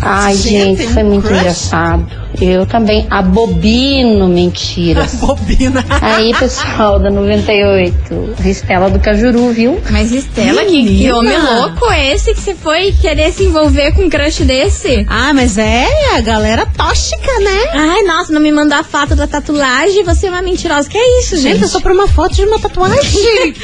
Ai, 0.00 0.34
gente, 0.34 0.78
tem 0.78 0.88
foi 0.88 1.02
muito 1.04 1.26
crush? 1.26 1.38
engraçado. 1.38 2.06
Eu 2.40 2.66
também 2.66 3.06
abobino 3.10 4.28
mentiras. 4.28 5.14
Bobina. 5.20 5.84
Aí, 6.00 6.32
pessoal 6.34 6.98
da 6.98 7.10
98, 7.10 8.34
Ristela 8.40 8.90
do 8.90 8.98
Cajuru, 9.00 9.50
viu? 9.52 9.80
Mas 9.90 10.12
Estela, 10.12 10.64
que, 10.64 10.98
que 10.98 11.12
homem 11.12 11.36
louco 11.38 11.90
é 11.90 12.12
esse 12.14 12.34
que 12.34 12.40
você 12.40 12.54
foi 12.54 12.92
querer 12.92 13.32
se 13.32 13.44
envolver 13.44 13.92
com 13.92 14.02
um 14.02 14.10
crush 14.10 14.44
desse? 14.44 15.04
Ah, 15.08 15.32
mas 15.32 15.58
é 15.58 15.86
a 16.16 16.20
galera 16.20 16.66
tóxica, 16.66 17.38
né? 17.40 17.70
Ai, 17.72 18.02
nossa, 18.02 18.32
não 18.32 18.40
me 18.40 18.52
mandou 18.52 18.78
a 18.78 18.84
foto 18.84 19.16
da 19.16 19.26
tatuagem, 19.26 20.04
você 20.04 20.26
é 20.26 20.30
uma 20.30 20.42
mentirosa. 20.42 20.88
Que 20.88 20.98
é 20.98 21.20
isso, 21.20 21.36
gente? 21.36 21.54
Gente, 21.54 21.62
eu 21.62 21.68
só 21.68 21.80
por 21.80 21.92
uma 21.92 22.06
foto 22.06 22.34
de 22.34 22.44
uma 22.44 22.58
tatuagem. 22.58 22.98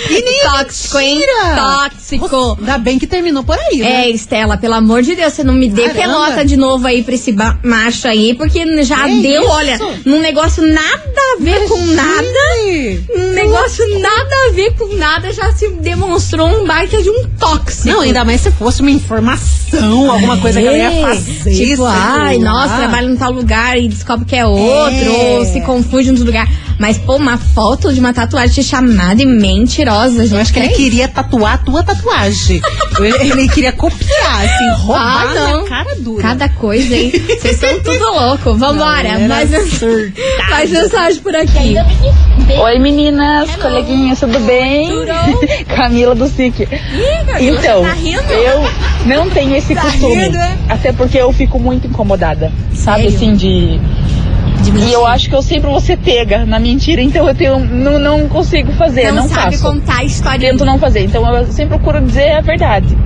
Tóxico, 0.43 0.99
hein? 0.99 1.21
Tóxico. 1.55 2.57
Ainda 2.59 2.79
bem 2.79 2.99
que 2.99 3.07
terminou 3.07 3.45
por 3.45 3.59
aí, 3.59 3.79
né? 3.79 4.05
É, 4.05 4.11
Estela, 4.11 4.57
pelo 4.57 4.75
amor 4.75 5.03
de 5.03 5.15
Deus, 5.15 5.33
você 5.33 5.45
não 5.45 5.55
me 5.55 5.69
dê 5.69 5.89
Caramba. 5.89 6.01
pelota 6.01 6.45
de 6.45 6.57
novo 6.57 6.87
aí 6.87 7.03
pra 7.03 7.15
esse 7.15 7.35
macho 7.63 8.09
aí, 8.09 8.35
porque 8.35 8.54
já 8.83 9.05
Que 9.05 9.21
deu, 9.23 9.43
isso? 9.43 9.51
olha, 9.51 9.79
num 10.05 10.21
negócio 10.21 10.65
nada 10.67 11.03
a 11.39 11.43
ver 11.43 11.69
com 11.69 11.79
nada. 11.87 12.25
Um 13.17 13.33
negócio 13.33 13.99
nada 14.01 14.35
a 14.49 14.53
ver 14.53 14.73
com 14.77 14.95
nada 14.97 15.33
já 15.33 15.53
se 15.53 15.69
demonstrou 15.75 16.47
um 16.49 16.67
baita 16.67 17.03
de 17.03 17.11
um 17.11 17.29
tóxico. 17.39 17.89
Não, 17.89 18.01
ainda 18.01 18.25
mais 18.25 18.41
se 18.41 18.51
fosse 18.53 18.81
uma 18.81 18.91
informação, 18.91 20.11
alguma 20.11 20.37
coisa 20.39 20.61
que 20.61 20.67
ela 20.67 20.77
ia 20.77 21.07
fazer. 21.07 21.55
Tipo, 21.55 21.85
ai, 21.85 22.39
nossa, 22.39 22.77
trabalha 22.77 23.07
em 23.07 23.17
tal 23.17 23.33
lugar 23.33 23.79
e 23.79 23.89
descobre 23.89 24.25
que 24.25 24.37
é 24.37 24.47
outro, 24.47 24.95
É. 24.97 25.39
ou 25.39 25.45
se 25.45 25.61
confunde 25.63 26.13
no 26.13 26.25
lugar. 26.25 26.49
Mas, 26.79 26.99
pô, 26.99 27.17
uma 27.17 27.37
foto 27.39 27.93
de 27.93 28.01
uma 28.01 28.13
tatuagem 28.13 28.55
te 28.55 28.63
chamar 28.65 29.15
de 29.15 29.25
mentirosa, 29.25 30.23
gente. 30.23 30.35
Eu 30.35 30.41
acho 30.41 30.53
que 30.53 30.59
ele 30.59 30.69
é 30.69 30.73
queria 30.73 31.09
tatuar 31.09 31.55
a 31.55 31.59
tua 31.59 31.83
tatuagem. 31.83 32.61
ele, 33.01 33.31
ele 33.31 33.49
queria 33.49 33.73
copiar, 33.73 34.45
assim, 34.45 34.83
roubar 34.83 35.29
Ah, 35.31 35.35
não. 35.35 35.63
na 35.63 35.69
cara 35.69 35.95
dura. 35.99 36.23
Cada 36.23 36.49
coisa, 36.49 36.95
hein? 36.97 37.13
Vocês 37.13 37.57
são 37.59 37.79
tudo 37.83 38.05
louco. 38.13 38.55
Vambora. 38.55 39.19
Mais, 39.29 39.51
mais 40.51 40.71
mensagem 40.71 41.21
por 41.23 41.35
aqui. 41.35 41.75
Oi 42.63 42.79
meninas, 42.79 43.51
coleguinhas, 43.57 44.21
tudo 44.21 44.39
bem? 44.41 44.91
Camila 45.75 46.15
do 46.15 46.27
SIC. 46.29 46.67
Camila, 47.27 47.59
Então, 47.59 47.83
tá 47.83 47.93
rindo? 47.93 48.23
eu 48.33 48.63
não 49.07 49.31
tenho 49.31 49.55
esse 49.57 49.75
Tá 49.75 49.83
costume. 49.83 50.15
rindo, 50.25 50.37
é? 50.37 50.57
Até 50.69 50.93
porque 50.93 51.19
eu 51.19 51.33
fico 51.33 51.59
muito 51.59 51.87
incomodada. 51.87 52.53
Sabe 52.75 53.03
Sério? 53.03 53.17
assim, 53.17 53.35
de. 53.35 53.81
E 54.73 54.93
eu 54.93 55.07
acho 55.07 55.29
que 55.29 55.35
eu 55.35 55.43
sempre 55.43 55.69
vou 55.71 55.81
ser 55.81 55.97
pega 55.99 56.45
na 56.45 56.59
mentira, 56.59 57.01
então 57.03 57.29
eu 57.29 57.35
tenho, 57.35 57.59
não, 57.59 57.99
não 57.99 58.29
consigo 58.29 58.73
fazer, 58.73 59.07
Não 59.13 59.23
não, 59.23 59.29
sabe 59.29 59.57
faço. 59.57 59.63
contar 59.63 59.99
a 59.99 60.05
história. 60.05 60.51
Tento 60.51 60.65
não 60.65 60.79
fazer, 60.79 61.01
então 61.05 61.27
eu 61.37 61.47
sempre 61.47 61.79
procuro 61.79 62.01
dizer 62.01 62.33
a 62.33 62.41
verdade. 62.41 62.97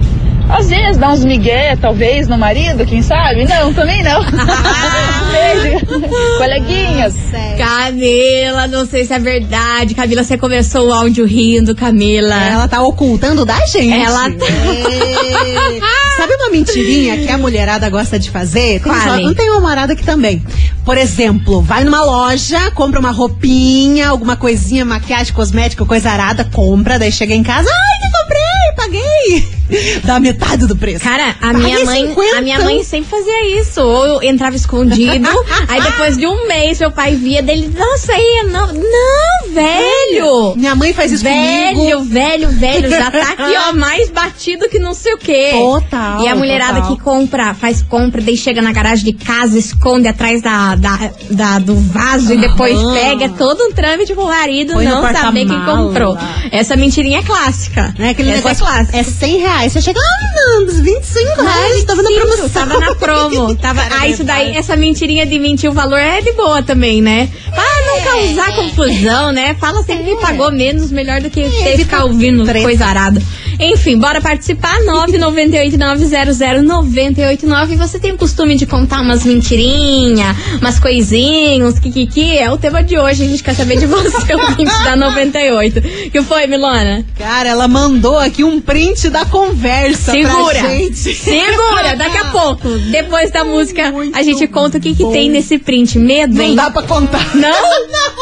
Às 0.49 0.71
vezes 0.71 0.97
dá 0.97 1.11
uns 1.11 1.25
migué, 1.25 1.77
talvez, 1.77 2.27
no 2.27 2.39
marido, 2.39 2.87
quem 2.87 3.03
sabe? 3.03 3.45
Não, 3.47 3.73
também 3.75 4.03
não. 4.03 4.23
Beijo. 5.31 6.08
Coleguinhas. 6.39 7.15
Camila, 7.59 8.67
não 8.69 8.87
sei 8.87 9.05
se 9.05 9.13
é 9.13 9.19
verdade. 9.19 9.95
Camila, 9.95 10.23
você 10.23 10.39
começou 10.39 10.89
o 10.89 10.93
áudio 10.93 11.27
rindo, 11.27 11.75
Camila. 11.75 12.35
Ela 12.35 12.69
tá 12.69 12.81
ocultando 12.83 13.45
da 13.45 13.59
gente. 13.67 13.93
Ela 13.93 14.31
tá- 14.31 14.47
É. 14.47 15.79
Sabe 16.17 16.35
uma 16.35 16.51
mentirinha 16.51 17.17
que 17.19 17.29
a 17.31 17.39
mulherada 17.39 17.89
gosta 17.89 18.19
de 18.19 18.31
fazer? 18.31 18.81
Tem 18.81 18.93
só- 18.93 19.21
não 19.21 19.35
tem 19.35 19.51
uma 19.51 19.61
morada 19.61 19.93
aqui 19.93 20.03
também. 20.05 20.43
Por 20.85 20.97
exemplo, 20.97 21.61
vai 21.63 21.85
numa 21.85 22.03
loja, 22.05 22.71
compra 22.73 22.99
uma 22.99 23.11
roupinha, 23.11 24.09
alguma 24.09 24.37
coisinha, 24.37 24.85
maquiagem, 24.85 25.33
cosmético, 25.35 25.85
coisa 25.87 26.11
arada, 26.11 26.45
compra, 26.45 26.99
daí 26.99 27.13
chega 27.13 27.35
em 27.35 27.43
casa, 27.43 27.69
ai, 27.71 28.09
que 28.11 28.19
comprei, 28.19 28.75
paguei. 28.77 29.58
Dá 30.05 30.19
metade 30.21 30.67
do 30.67 30.77
preço. 30.77 31.05
Cara, 31.05 31.31
a 31.31 31.53
Paguei 31.53 31.63
minha 31.63 31.85
mãe, 31.85 32.07
50. 32.09 32.37
a 32.37 32.41
minha 32.41 32.61
mãe 32.61 32.83
sempre 32.85 33.11
fazia 33.11 33.61
isso. 33.61 33.81
Ou 33.81 34.07
eu 34.07 34.23
entrava 34.23 34.57
escondido, 34.57 35.29
aí 35.69 35.81
depois 35.83 36.17
de 36.17 36.27
um 36.27 36.47
mês 36.49 36.79
meu 36.81 36.91
pai 36.91 37.15
via 37.17 37.43
dele, 37.43 37.73
nossa, 37.77 38.13
aí, 38.13 38.45
não, 38.51 38.67
não, 38.73 39.53
velho. 39.53 40.55
Minha 40.57 40.75
mãe 40.75 40.93
faz 40.93 41.13
isso 41.13 41.23
velho, 41.25 41.77
comigo. 41.77 42.01
velho, 42.05 42.49
velho, 42.51 42.91
já 42.91 43.11
tá 43.11 43.31
aqui, 43.33 43.55
ó, 43.69 43.73
mais 43.77 44.11
batido 44.11 44.69
que 44.69 44.79
não 44.79 44.95
sei 44.95 45.15
o 45.15 45.19
quê. 45.19 45.51
Total, 45.53 46.23
E 46.23 46.29
a 46.29 46.35
mulherada 46.35 46.81
total. 46.81 46.97
que 46.97 47.03
compra, 47.03 47.55
faz 47.55 47.83
compra, 47.83 48.21
daí 48.23 48.37
chega 48.37 48.63
na 48.63 48.73
garagem 48.73 49.05
de 49.05 49.13
casa, 49.13 49.59
esconde 49.59 50.09
atrás 50.09 50.41
da, 50.43 50.75
da, 50.75 51.11
da- 51.31 51.59
do 51.59 51.75
vaso 51.77 52.33
e 52.33 52.37
depois 52.39 52.79
pega 52.95 53.29
todo 53.31 53.63
um 53.65 53.73
trâmite 53.73 54.15
pro 54.15 54.27
marido 54.27 54.75
no 54.75 54.83
não 54.83 55.03
saber 55.13 55.47
quem 55.47 55.65
comprou. 55.65 56.17
Essa 56.51 56.77
mentirinha 56.77 57.19
é 57.19 57.23
clássica. 57.23 57.95
Né, 57.99 58.11
aquele 58.11 58.31
Essa 58.31 58.49
negócio 58.49 58.65
é 58.65 58.69
clássica. 58.69 58.97
é 58.99 59.03
100 59.03 59.39
reais. 59.39 59.58
Você 59.67 59.81
chega, 59.81 59.99
ah, 59.99 60.35
não, 60.37 60.67
dos 60.67 60.79
25 60.79 61.43
reais, 61.43 61.85
tava 61.85 62.03
na 62.03 62.09
25, 62.09 62.27
promoção. 62.27 62.49
Tava 62.67 62.81
na 62.81 62.95
promo. 62.95 63.57
Tava... 63.59 63.83
Ah, 63.91 64.07
isso 64.07 64.23
daí, 64.23 64.57
essa 64.57 64.77
mentirinha 64.77 65.25
de 65.25 65.39
mentir 65.39 65.71
o 65.71 65.73
valor 65.73 65.99
é 65.99 66.21
de 66.21 66.33
boa 66.33 66.63
também, 66.63 67.01
né? 67.01 67.29
Pra 67.51 67.65
não 67.87 68.01
causar 68.03 68.55
confusão, 68.55 69.33
né? 69.33 69.55
Fala 69.55 69.83
sempre 69.83 70.05
que 70.05 70.21
pagou 70.21 70.53
menos, 70.53 70.93
melhor 70.93 71.21
do 71.21 71.31
que 71.31 71.43
ter 71.43 71.73
que 71.73 71.79
ficar 71.79 72.05
ouvindo 72.05 72.45
coisa 72.63 72.87
arada. 72.87 73.21
Enfim, 73.59 73.99
bora 73.99 74.21
participar. 74.21 74.77
998900989. 74.89 77.77
Você 77.77 77.99
tem 77.99 78.13
o 78.13 78.19
costume 78.19 78.57
de 78.57 78.67
contar 78.67 79.01
umas 79.03 79.25
mentirinhas, 79.25 80.37
umas 80.61 80.79
coisinhas, 80.79 81.75
uns 81.75 81.79
kikiki? 81.81 82.37
É 82.39 82.51
o 82.51 82.57
tema 82.59 82.83
de 82.83 82.99
hoje. 82.99 83.25
A 83.25 83.29
gente 83.29 83.43
quer 83.43 83.55
saber 83.55 83.79
de 83.79 83.87
você, 83.87 84.35
o 84.39 84.47
20 84.55 84.69
da 84.85 84.97
98. 84.97 85.81
que 86.11 86.23
foi, 86.23 86.47
Milona? 86.47 87.05
Cara, 87.19 87.49
ela 87.49 87.67
mandou 87.69 88.19
aqui 88.19 88.45
um 88.45 88.61
print 88.61 89.09
da 89.11 89.25
conversa 89.25 90.13
Segura! 90.13 90.59
pra 90.59 90.69
gente. 90.69 91.15
Segura! 91.15 91.97
Daqui 91.97 92.19
a 92.19 92.27
pouco, 92.39 92.69
depois 92.91 93.31
da 93.31 93.45
música, 93.45 93.93
a 94.15 94.23
gente 94.23 94.47
conta 94.47 94.77
o 94.79 94.81
que, 94.81 94.95
que 94.95 95.05
tem 95.11 95.29
nesse 95.31 95.59
print. 95.59 95.99
Medo, 95.99 96.35
Não 96.35 96.43
hein? 96.45 96.55
dá 96.55 96.71
pra 96.71 96.83
contar. 96.83 97.35
Não? 97.35 97.49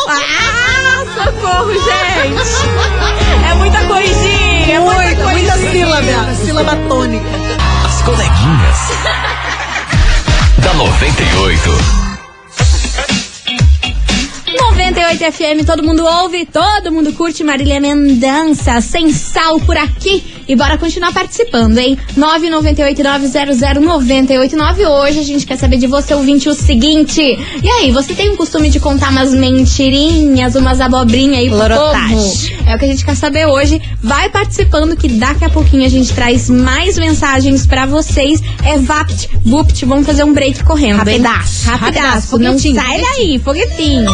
Ah, 0.08 1.04
socorro, 1.14 1.72
gente! 1.72 2.36
É 3.50 3.54
muita 3.54 3.84
coisinha, 3.84 4.35
é 4.72 4.78
muita 4.78 5.06
Muita, 5.16 5.30
muita 5.30 5.70
sílaba, 5.70 6.34
sílaba 6.34 6.76
tônica. 6.88 7.24
As 7.86 8.02
coleguinhas. 8.02 8.78
da 10.58 10.74
98. 10.74 12.06
98 14.86 15.32
FM, 15.32 15.64
todo 15.66 15.82
mundo 15.82 16.04
ouve, 16.04 16.46
todo 16.46 16.92
mundo 16.92 17.12
curte 17.12 17.42
Marília 17.42 17.80
Mendonça, 17.80 18.80
sem 18.80 19.12
sal 19.12 19.58
por 19.58 19.76
aqui. 19.76 20.22
E 20.46 20.54
bora 20.54 20.78
continuar 20.78 21.12
participando, 21.12 21.76
hein? 21.76 21.98
998-900-989. 22.16 24.86
Hoje 24.88 25.18
a 25.18 25.24
gente 25.24 25.44
quer 25.44 25.56
saber 25.56 25.78
de 25.78 25.88
você, 25.88 26.14
ouvinte, 26.14 26.48
o 26.48 26.54
seguinte. 26.54 27.20
E 27.20 27.68
aí, 27.68 27.90
você 27.90 28.14
tem 28.14 28.30
o 28.30 28.36
costume 28.36 28.70
de 28.70 28.78
contar 28.78 29.10
umas 29.10 29.34
mentirinhas, 29.34 30.54
umas 30.54 30.80
abobrinhas 30.80 31.40
aí 31.40 31.48
pro 31.50 31.58
povo? 31.58 32.32
É 32.64 32.76
o 32.76 32.78
que 32.78 32.84
a 32.84 32.88
gente 32.88 33.04
quer 33.04 33.16
saber 33.16 33.46
hoje. 33.46 33.82
Vai 34.00 34.28
participando 34.30 34.96
que 34.96 35.08
daqui 35.08 35.44
a 35.44 35.50
pouquinho 35.50 35.84
a 35.84 35.88
gente 35.88 36.14
traz 36.14 36.48
mais 36.48 36.96
mensagens 36.96 37.66
pra 37.66 37.86
vocês. 37.86 38.40
É 38.64 38.78
Vapt, 38.78 39.30
Vupt, 39.44 39.84
vamos 39.84 40.06
fazer 40.06 40.22
um 40.22 40.32
break 40.32 40.62
correndo, 40.62 41.00
hein? 41.08 41.18
Rapidaço, 41.18 41.68
Rapidaço. 41.68 41.84
rapidaço, 42.04 42.38
Não 42.38 42.50
foguetinho, 42.52 42.76
sai 42.76 43.00
daí, 43.00 43.40
foguetinho. 43.42 44.12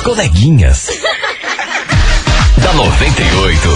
As 0.00 0.02
coleguinhas. 0.02 0.88
da 2.56 2.72
98. 2.72 3.68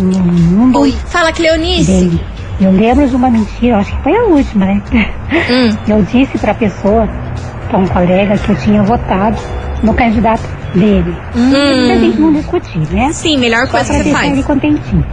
Oi, 0.76 0.94
fala, 1.08 1.32
Cleonice. 1.32 1.90
Bem, 1.92 2.20
eu 2.60 2.72
lembro 2.72 3.08
de 3.08 3.16
uma 3.16 3.30
mentira, 3.30 3.78
acho 3.78 3.96
que 3.96 4.04
foi 4.04 4.14
a 4.14 4.24
última, 4.26 4.66
né? 4.66 4.82
Hum. 5.50 5.70
Eu 5.88 6.02
disse 6.04 6.38
pra 6.38 6.54
pessoa, 6.54 7.08
pra 7.70 7.78
um 7.80 7.88
colega, 7.88 8.38
que 8.38 8.50
eu 8.52 8.56
tinha 8.58 8.84
votado 8.84 9.38
no 9.82 9.94
candidato 9.94 10.44
dele. 10.76 11.16
Hum. 11.36 11.86
Pra 11.88 11.96
gente 11.98 12.20
não 12.20 12.34
discutir, 12.34 12.80
né? 12.92 13.10
Sim, 13.14 13.38
melhor 13.38 13.66
Só 13.68 13.72
coisa 13.72 13.94
pra 13.94 14.04
que 14.04 14.10
você 14.10 14.16
faz. 14.16 14.34
ele 14.34 14.44
contentinho. 14.44 15.06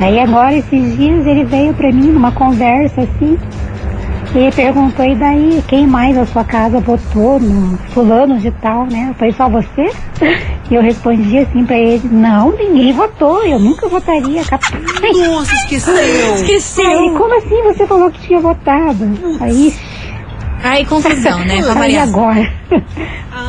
Aí 0.00 0.18
agora, 0.18 0.56
esses 0.56 0.96
dias, 0.96 1.24
ele 1.24 1.44
veio 1.44 1.72
pra 1.72 1.92
mim 1.92 2.08
numa 2.08 2.32
conversa 2.32 3.02
assim, 3.02 3.38
e 4.36 4.50
perguntou, 4.50 5.04
e 5.04 5.14
daí, 5.14 5.62
quem 5.68 5.86
mais 5.86 6.16
da 6.16 6.26
sua 6.26 6.44
casa 6.44 6.80
votou 6.80 7.38
no 7.38 7.78
fulano 7.92 8.38
de 8.38 8.50
tal, 8.50 8.84
né? 8.86 9.14
Foi 9.18 9.32
só 9.32 9.48
você? 9.48 9.90
E 10.70 10.74
eu 10.74 10.82
respondi 10.82 11.38
assim 11.38 11.64
pra 11.64 11.78
ele, 11.78 12.08
não, 12.10 12.50
ninguém 12.50 12.92
votou, 12.92 13.44
eu 13.44 13.58
nunca 13.58 13.88
votaria, 13.88 14.44
capaz. 14.44 14.74
Nossa, 15.16 15.54
esqueceu. 15.54 15.94
Esqueceu. 16.34 16.86
Aí, 16.86 17.10
como 17.16 17.38
assim 17.38 17.62
você 17.62 17.86
falou 17.86 18.10
que 18.10 18.20
tinha 18.26 18.40
votado? 18.40 19.08
Aí, 19.40 19.72
Aí, 20.64 20.84
confusão, 20.86 21.38
né? 21.40 21.60
Aí 21.76 21.96
agora? 21.98 22.50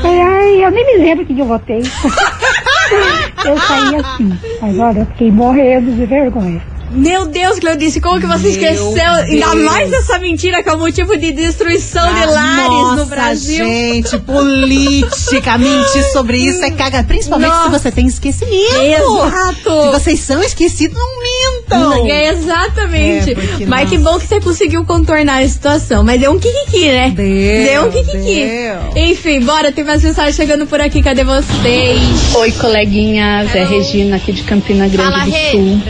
Falei, 0.02 0.22
ai, 0.22 0.66
eu 0.66 0.70
nem 0.70 0.86
me 0.86 1.04
lembro 1.04 1.26
que 1.26 1.40
eu 1.40 1.46
votei. 1.46 1.80
eu 3.46 3.58
saí 3.58 3.96
assim, 3.96 4.38
mas 4.62 4.78
olha, 4.78 5.00
eu 5.00 5.06
fiquei 5.06 5.32
morrendo 5.32 5.92
de 5.94 6.06
vergonha. 6.06 6.62
Meu 6.92 7.28
Deus, 7.28 7.60
Cleodice, 7.60 8.00
como 8.00 8.20
que 8.20 8.28
você 8.28 8.44
Meu 8.44 8.52
esqueceu? 8.52 9.12
Ainda 9.12 9.50
Deus. 9.52 9.64
mais 9.64 9.92
essa 9.92 10.18
mentira 10.20 10.64
que 10.64 10.70
é 10.70 10.74
o 10.74 10.78
motivo 10.78 11.18
de 11.18 11.32
destruição 11.32 12.06
de 12.14 12.26
lares 12.26 12.70
Nossa, 12.70 12.96
no 12.96 13.06
Brasil. 13.08 13.66
gente, 13.66 14.18
política, 14.20 15.58
mentir 15.60 16.04
sobre 16.14 16.38
isso 16.38 16.64
é 16.64 16.72
caga, 16.72 17.04
principalmente 17.04 17.50
Nossa. 17.50 17.64
se 17.66 17.70
você 17.80 17.92
tem 17.92 18.08
esquecimento. 18.08 18.76
Exato. 18.76 19.84
Se 19.84 19.92
vocês 19.92 20.20
são 20.20 20.42
esquecidos, 20.42 20.98
não 20.98 21.20
mintam. 21.20 21.65
Então. 21.66 22.06
É, 22.16 22.30
exatamente. 22.30 23.32
É, 23.32 23.36
porque, 23.36 23.66
Mas 23.66 23.90
que 23.90 23.98
bom 23.98 24.20
que 24.20 24.28
você 24.28 24.40
conseguiu 24.40 24.86
contornar 24.86 25.42
a 25.42 25.48
situação. 25.48 26.04
Mas 26.04 26.20
deu 26.20 26.32
um 26.32 26.40
kikiki, 26.40 26.88
né? 26.88 27.14
Deu, 27.16 27.86
um 27.86 27.92
kikiki. 27.92 28.18
deu. 28.18 29.04
Enfim, 29.04 29.40
bora, 29.42 29.72
tem 29.72 29.84
mais 29.84 30.04
mensagens 30.04 30.36
chegando 30.36 30.68
por 30.68 30.80
aqui. 30.80 31.02
Cadê 31.02 31.24
vocês? 31.24 32.36
Oi, 32.36 32.52
coleguinhas. 32.52 33.54
É 33.56 33.64
Regina 33.64 34.18
aqui 34.18 34.32
de 34.32 34.44
Campina 34.44 34.88
Grande 34.88 35.12
Fala, 35.12 35.26
do 35.26 35.32
Rê. 35.32 35.52
Sul. 35.52 35.82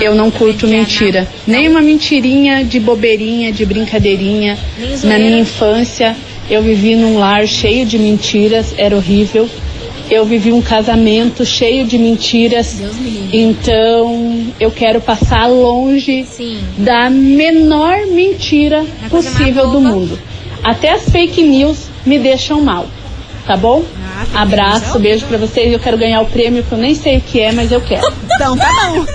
Eu 0.00 0.14
não 0.14 0.30
curto 0.30 0.66
mentira. 0.66 1.28
Nem 1.46 1.68
uma 1.68 1.82
mentirinha 1.82 2.64
de 2.64 2.80
bobeirinha, 2.80 3.52
de 3.52 3.64
brincadeirinha. 3.66 4.58
Na 5.04 5.18
minha 5.18 5.38
infância, 5.38 6.16
eu 6.48 6.62
vivi 6.62 6.96
num 6.96 7.18
lar 7.18 7.46
cheio 7.46 7.84
de 7.84 7.98
mentiras, 7.98 8.74
era 8.76 8.96
horrível. 8.96 9.48
Eu 10.14 10.26
vivi 10.26 10.52
um 10.52 10.60
casamento 10.60 11.42
cheio 11.42 11.86
de 11.86 11.96
mentiras. 11.96 12.82
Então, 13.32 14.46
eu 14.60 14.70
quero 14.70 15.00
passar 15.00 15.46
longe 15.46 16.26
da 16.76 17.08
menor 17.08 18.06
mentira 18.08 18.84
possível 19.08 19.70
do 19.70 19.80
mundo. 19.80 20.18
Até 20.62 20.90
as 20.90 21.08
fake 21.08 21.42
news 21.42 21.88
me 22.04 22.18
deixam 22.18 22.60
mal. 22.60 22.86
Tá 23.46 23.56
bom? 23.56 23.82
Abraço, 24.34 24.98
beijo 24.98 25.26
pra 25.26 25.38
vocês. 25.38 25.72
Eu 25.72 25.78
quero 25.78 25.98
ganhar 25.98 26.20
o 26.20 26.26
prêmio 26.26 26.62
que 26.62 26.72
eu 26.72 26.78
nem 26.78 26.94
sei 26.94 27.18
o 27.18 27.20
que 27.20 27.40
é, 27.40 27.52
mas 27.52 27.70
eu 27.70 27.80
quero. 27.80 28.06
Então 28.24 28.56
tá 28.56 28.70
bom. 28.82 29.06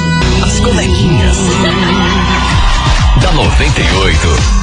As 0.46 0.60
coleguinhas. 0.60 1.38
da 3.22 3.32
98. 3.32 4.63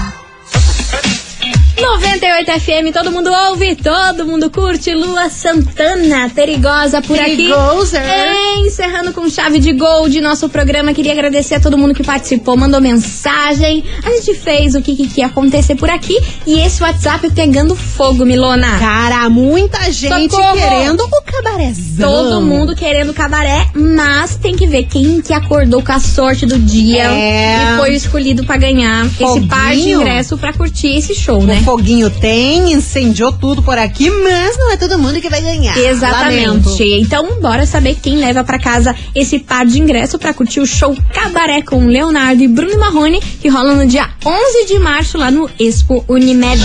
98 1.81 2.61
FM, 2.61 2.93
todo 2.93 3.11
mundo 3.11 3.31
ouve, 3.49 3.75
todo 3.75 4.27
mundo 4.27 4.51
curte. 4.51 4.93
Lua 4.95 5.31
Santana, 5.31 6.31
perigosa 6.35 7.01
por 7.01 7.17
Perigosa. 7.17 7.99
aqui. 7.99 8.67
Encerrando 8.67 9.13
com 9.13 9.29
chave 9.31 9.59
de 9.59 9.73
gol 9.73 10.09
de 10.09 10.21
nosso 10.21 10.49
programa. 10.49 10.93
Queria 10.93 11.13
agradecer 11.13 11.55
a 11.57 11.61
todo 11.61 11.79
mundo 11.79 11.95
que 11.95 12.03
participou, 12.05 12.57
mandou 12.57 12.81
mensagem. 12.81 13.83
A 14.05 14.11
gente 14.11 14.35
fez 14.35 14.75
o 14.75 14.83
que, 14.83 14.95
que, 14.95 15.09
que 15.09 15.21
ia 15.21 15.27
acontecer 15.27 15.75
por 15.75 15.89
aqui. 15.89 16.19
E 16.47 16.61
esse 16.61 16.83
WhatsApp 16.83 17.31
pegando 17.31 17.75
fogo, 17.75 18.25
Milona. 18.27 18.79
Cara, 18.79 19.29
muita 19.31 19.91
gente 19.91 20.33
Socorro. 20.35 20.57
querendo 20.59 21.01
o 21.01 21.23
cabarézão. 21.23 22.11
Todo 22.11 22.41
mundo 22.43 22.77
querendo 22.77 23.15
cabaré, 23.15 23.67
mas 23.75 24.37
tem 24.37 24.55
que 24.55 24.67
ver 24.67 24.85
quem 24.85 25.21
que 25.21 25.33
acordou 25.33 25.83
com 25.83 25.93
a 25.93 25.99
sorte 26.01 26.45
do 26.47 26.59
dia 26.59 27.05
É. 27.11 27.75
e 27.75 27.77
foi 27.79 27.95
escolhido 27.95 28.45
pra 28.45 28.57
ganhar 28.57 29.07
esse 29.07 29.41
par 29.47 29.71
de 29.71 29.79
Foguinho. 29.81 30.01
ingresso 30.01 30.37
pra 30.39 30.53
curtir 30.53 30.97
esse 30.99 31.15
show, 31.15 31.43
né? 31.43 31.63
O 31.71 31.75
foguinho 31.75 32.11
tem, 32.11 32.73
incendiou 32.73 33.31
tudo 33.31 33.63
por 33.63 33.79
aqui, 33.79 34.11
mas 34.11 34.59
não 34.59 34.73
é 34.73 34.77
todo 34.77 34.99
mundo 34.99 35.21
que 35.21 35.31
vai 35.31 35.41
ganhar. 35.41 35.79
Exatamente. 35.79 36.49
Lamento. 36.49 36.83
Então, 36.83 37.41
bora 37.41 37.65
saber 37.65 37.97
quem 38.03 38.17
leva 38.17 38.43
pra 38.43 38.59
casa 38.59 38.93
esse 39.15 39.39
par 39.39 39.65
de 39.65 39.81
ingresso 39.81 40.19
pra 40.19 40.35
curtir 40.35 40.59
o 40.59 40.67
show 40.67 40.97
Cabaré 41.15 41.63
com 41.63 41.87
Leonardo 41.87 42.43
e 42.43 42.49
Bruno 42.49 42.77
Marrone, 42.77 43.21
que 43.21 43.49
rola 43.49 43.77
no 43.77 43.87
dia 43.87 44.11
11 44.27 44.67
de 44.67 44.81
março 44.81 45.17
lá 45.17 45.31
no 45.31 45.49
Expo 45.61 46.05
Unimed. 46.09 46.61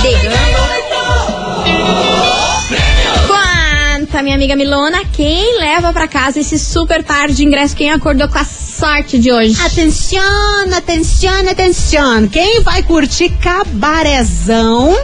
Quanta, 3.28 4.24
minha 4.24 4.36
amiga 4.36 4.56
Milona, 4.56 5.04
quem 5.14 5.60
leva 5.60 5.94
pra 5.94 6.08
casa 6.08 6.40
esse 6.40 6.58
super 6.58 7.04
par 7.04 7.28
de 7.28 7.46
ingresso? 7.46 7.76
Quem 7.76 7.92
acordou 7.92 8.28
com 8.28 8.40
a 8.40 8.44
sorte 8.76 9.18
de 9.18 9.32
hoje? 9.32 9.56
Atenção, 9.62 10.22
atenção, 10.76 11.50
atenção. 11.50 12.28
Quem 12.28 12.62
vai 12.62 12.84
curtir 12.84 13.30
cabarezão 13.42 14.98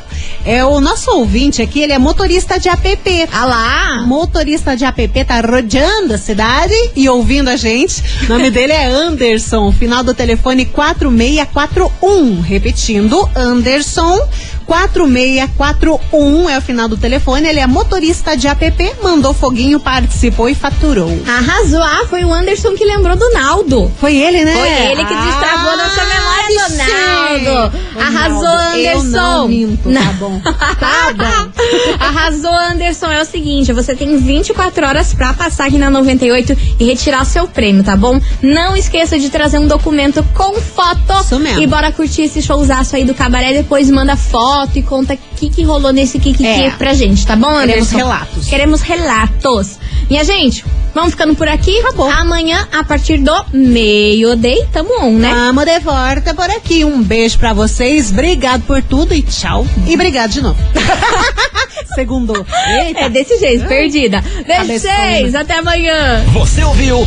é 0.46 0.66
o 0.66 0.82
nosso 0.82 1.10
ouvinte 1.12 1.62
aqui, 1.62 1.82
ele 1.82 1.94
é 1.94 1.98
motorista 1.98 2.60
de 2.60 2.68
app. 2.68 3.30
Ah 3.32 3.46
lá! 3.46 4.04
Motorista 4.06 4.76
de 4.76 4.84
app 4.84 5.24
tá 5.24 5.40
rodeando 5.40 6.14
a 6.14 6.18
cidade 6.18 6.74
e 6.96 7.08
ouvindo 7.08 7.50
a 7.50 7.56
gente. 7.56 8.04
O 8.26 8.28
nome 8.28 8.50
dele 8.52 8.74
é 8.74 8.88
Anderson, 8.88 9.72
final 9.72 10.04
do 10.04 10.14
telefone 10.14 10.66
4641. 10.66 12.42
Repetindo, 12.42 13.30
Anderson 13.36 14.20
4641 14.66 16.50
é 16.50 16.58
o 16.58 16.62
final 16.62 16.88
do 16.88 16.98
telefone. 16.98 17.48
Ele 17.48 17.60
é 17.60 17.68
motorista 17.68 18.36
de 18.36 18.48
app, 18.48 18.96
mandou 19.04 19.34
foguinho, 19.34 19.80
participou 19.80 20.50
e 20.50 20.56
faturou. 20.56 21.12
Arrasou, 21.28 21.82
ah, 21.82 22.06
foi 22.10 22.24
o 22.24 22.34
Anderson 22.34 22.74
que 22.74 22.86
lembrou 22.86 23.16
do 23.16 23.30
Naldo. 23.32 23.92
Foi 24.00 24.16
ele, 24.16 24.44
né? 24.44 24.54
Foi 24.54 24.92
ele 24.92 25.06
que 25.06 25.14
destravou 25.14 25.72
Ah, 25.72 25.78
nossa 25.78 26.06
memória 26.06 26.31
do 26.54 26.70
sim. 26.70 26.78
Naldo. 26.78 27.78
Ô, 27.96 28.00
Arrasou, 28.00 28.44
Naldo, 28.44 28.78
eu 28.78 29.00
Anderson. 29.00 29.10
não 29.18 29.48
minto, 29.48 29.90
tá 29.94 30.14
bom. 30.20 30.40
Tá 30.80 31.14
bom. 31.16 31.52
Arrasou, 32.00 32.54
Anderson. 32.54 33.08
É 33.08 33.22
o 33.22 33.26
seguinte, 33.26 33.72
você 33.74 33.96
tem 33.96 34.18
24 34.18 34.86
horas 34.88 35.14
pra 35.14 35.34
passar 35.34 35.68
aqui 35.68 35.78
na 35.78 35.90
98 35.90 36.58
e 36.80 36.86
retirar 36.86 37.26
seu 37.26 37.48
prêmio, 37.48 37.84
tá 37.84 37.96
bom? 37.96 38.20
Não 38.42 38.76
esqueça 38.76 39.18
de 39.20 39.30
trazer 39.30 39.60
um 39.60 39.68
documento 39.68 40.24
com 40.34 40.54
foto. 40.62 41.22
Isso 41.24 41.40
mesmo. 41.40 41.62
E 41.62 41.68
bora 41.68 41.92
curtir 41.92 42.24
esse 42.24 42.42
showzaço 42.42 42.96
aí 42.96 43.04
do 43.06 43.14
cabaré. 43.14 43.54
Depois 43.54 43.90
manda 43.90 44.16
foto 44.16 44.78
e 44.78 44.82
conta 44.82 45.14
o 45.14 45.18
que, 45.36 45.50
que 45.50 45.64
rolou 45.64 45.92
nesse 45.92 46.20
Kiki 46.20 46.46
É. 46.46 46.72
pra 46.72 46.94
gente, 46.94 47.26
tá 47.26 47.36
bom, 47.36 47.48
Queremos 47.60 47.88
Anderson? 47.88 47.98
relatos. 47.98 48.48
Queremos 48.48 48.82
relatos. 48.82 49.80
Minha 50.10 50.24
gente, 50.24 50.66
vamos 50.94 51.12
ficando 51.12 51.36
por 51.36 51.48
aqui. 51.48 51.78
Acabou. 51.80 52.10
Amanhã, 52.10 52.68
a 52.72 52.84
partir 52.84 53.18
do 53.18 53.34
meio-day, 53.54 54.68
tamo 54.74 54.90
on, 55.02 55.14
né? 55.14 55.30
Tamo 55.30 55.64
de 55.64 55.80
volta 55.80 56.34
por 56.34 56.50
aqui. 56.50 56.84
Um 56.84 57.02
beijo 57.02 57.38
pra 57.40 57.54
vocês. 57.54 58.12
Obrigado 58.12 58.64
por 58.64 58.82
tudo 58.82 59.14
e 59.14 59.22
tchau. 59.22 59.66
E 59.88 59.94
obrigado 59.94 60.32
de 60.32 60.42
novo. 60.42 60.58
Segundo. 61.96 62.46
Eita. 62.86 63.02
É 63.02 63.10
desse 63.10 63.38
jeito, 63.40 63.66
perdida. 63.68 64.24
Beijo 64.46 64.80
vocês. 64.80 65.36
Até 65.36 65.56
amanhã. 65.60 66.24
Você 66.34 66.64
ouviu? 66.64 67.06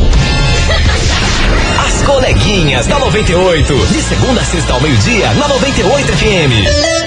As 1.85 2.01
coleguinhas 2.03 2.87
da 2.87 2.99
98. 2.99 3.73
De 3.87 4.01
segunda 4.01 4.41
a 4.41 4.45
sexta 4.45 4.73
ao 4.73 4.81
meio-dia, 4.81 5.31
na 5.33 5.47
98 5.47 6.07
FM. 6.13 7.04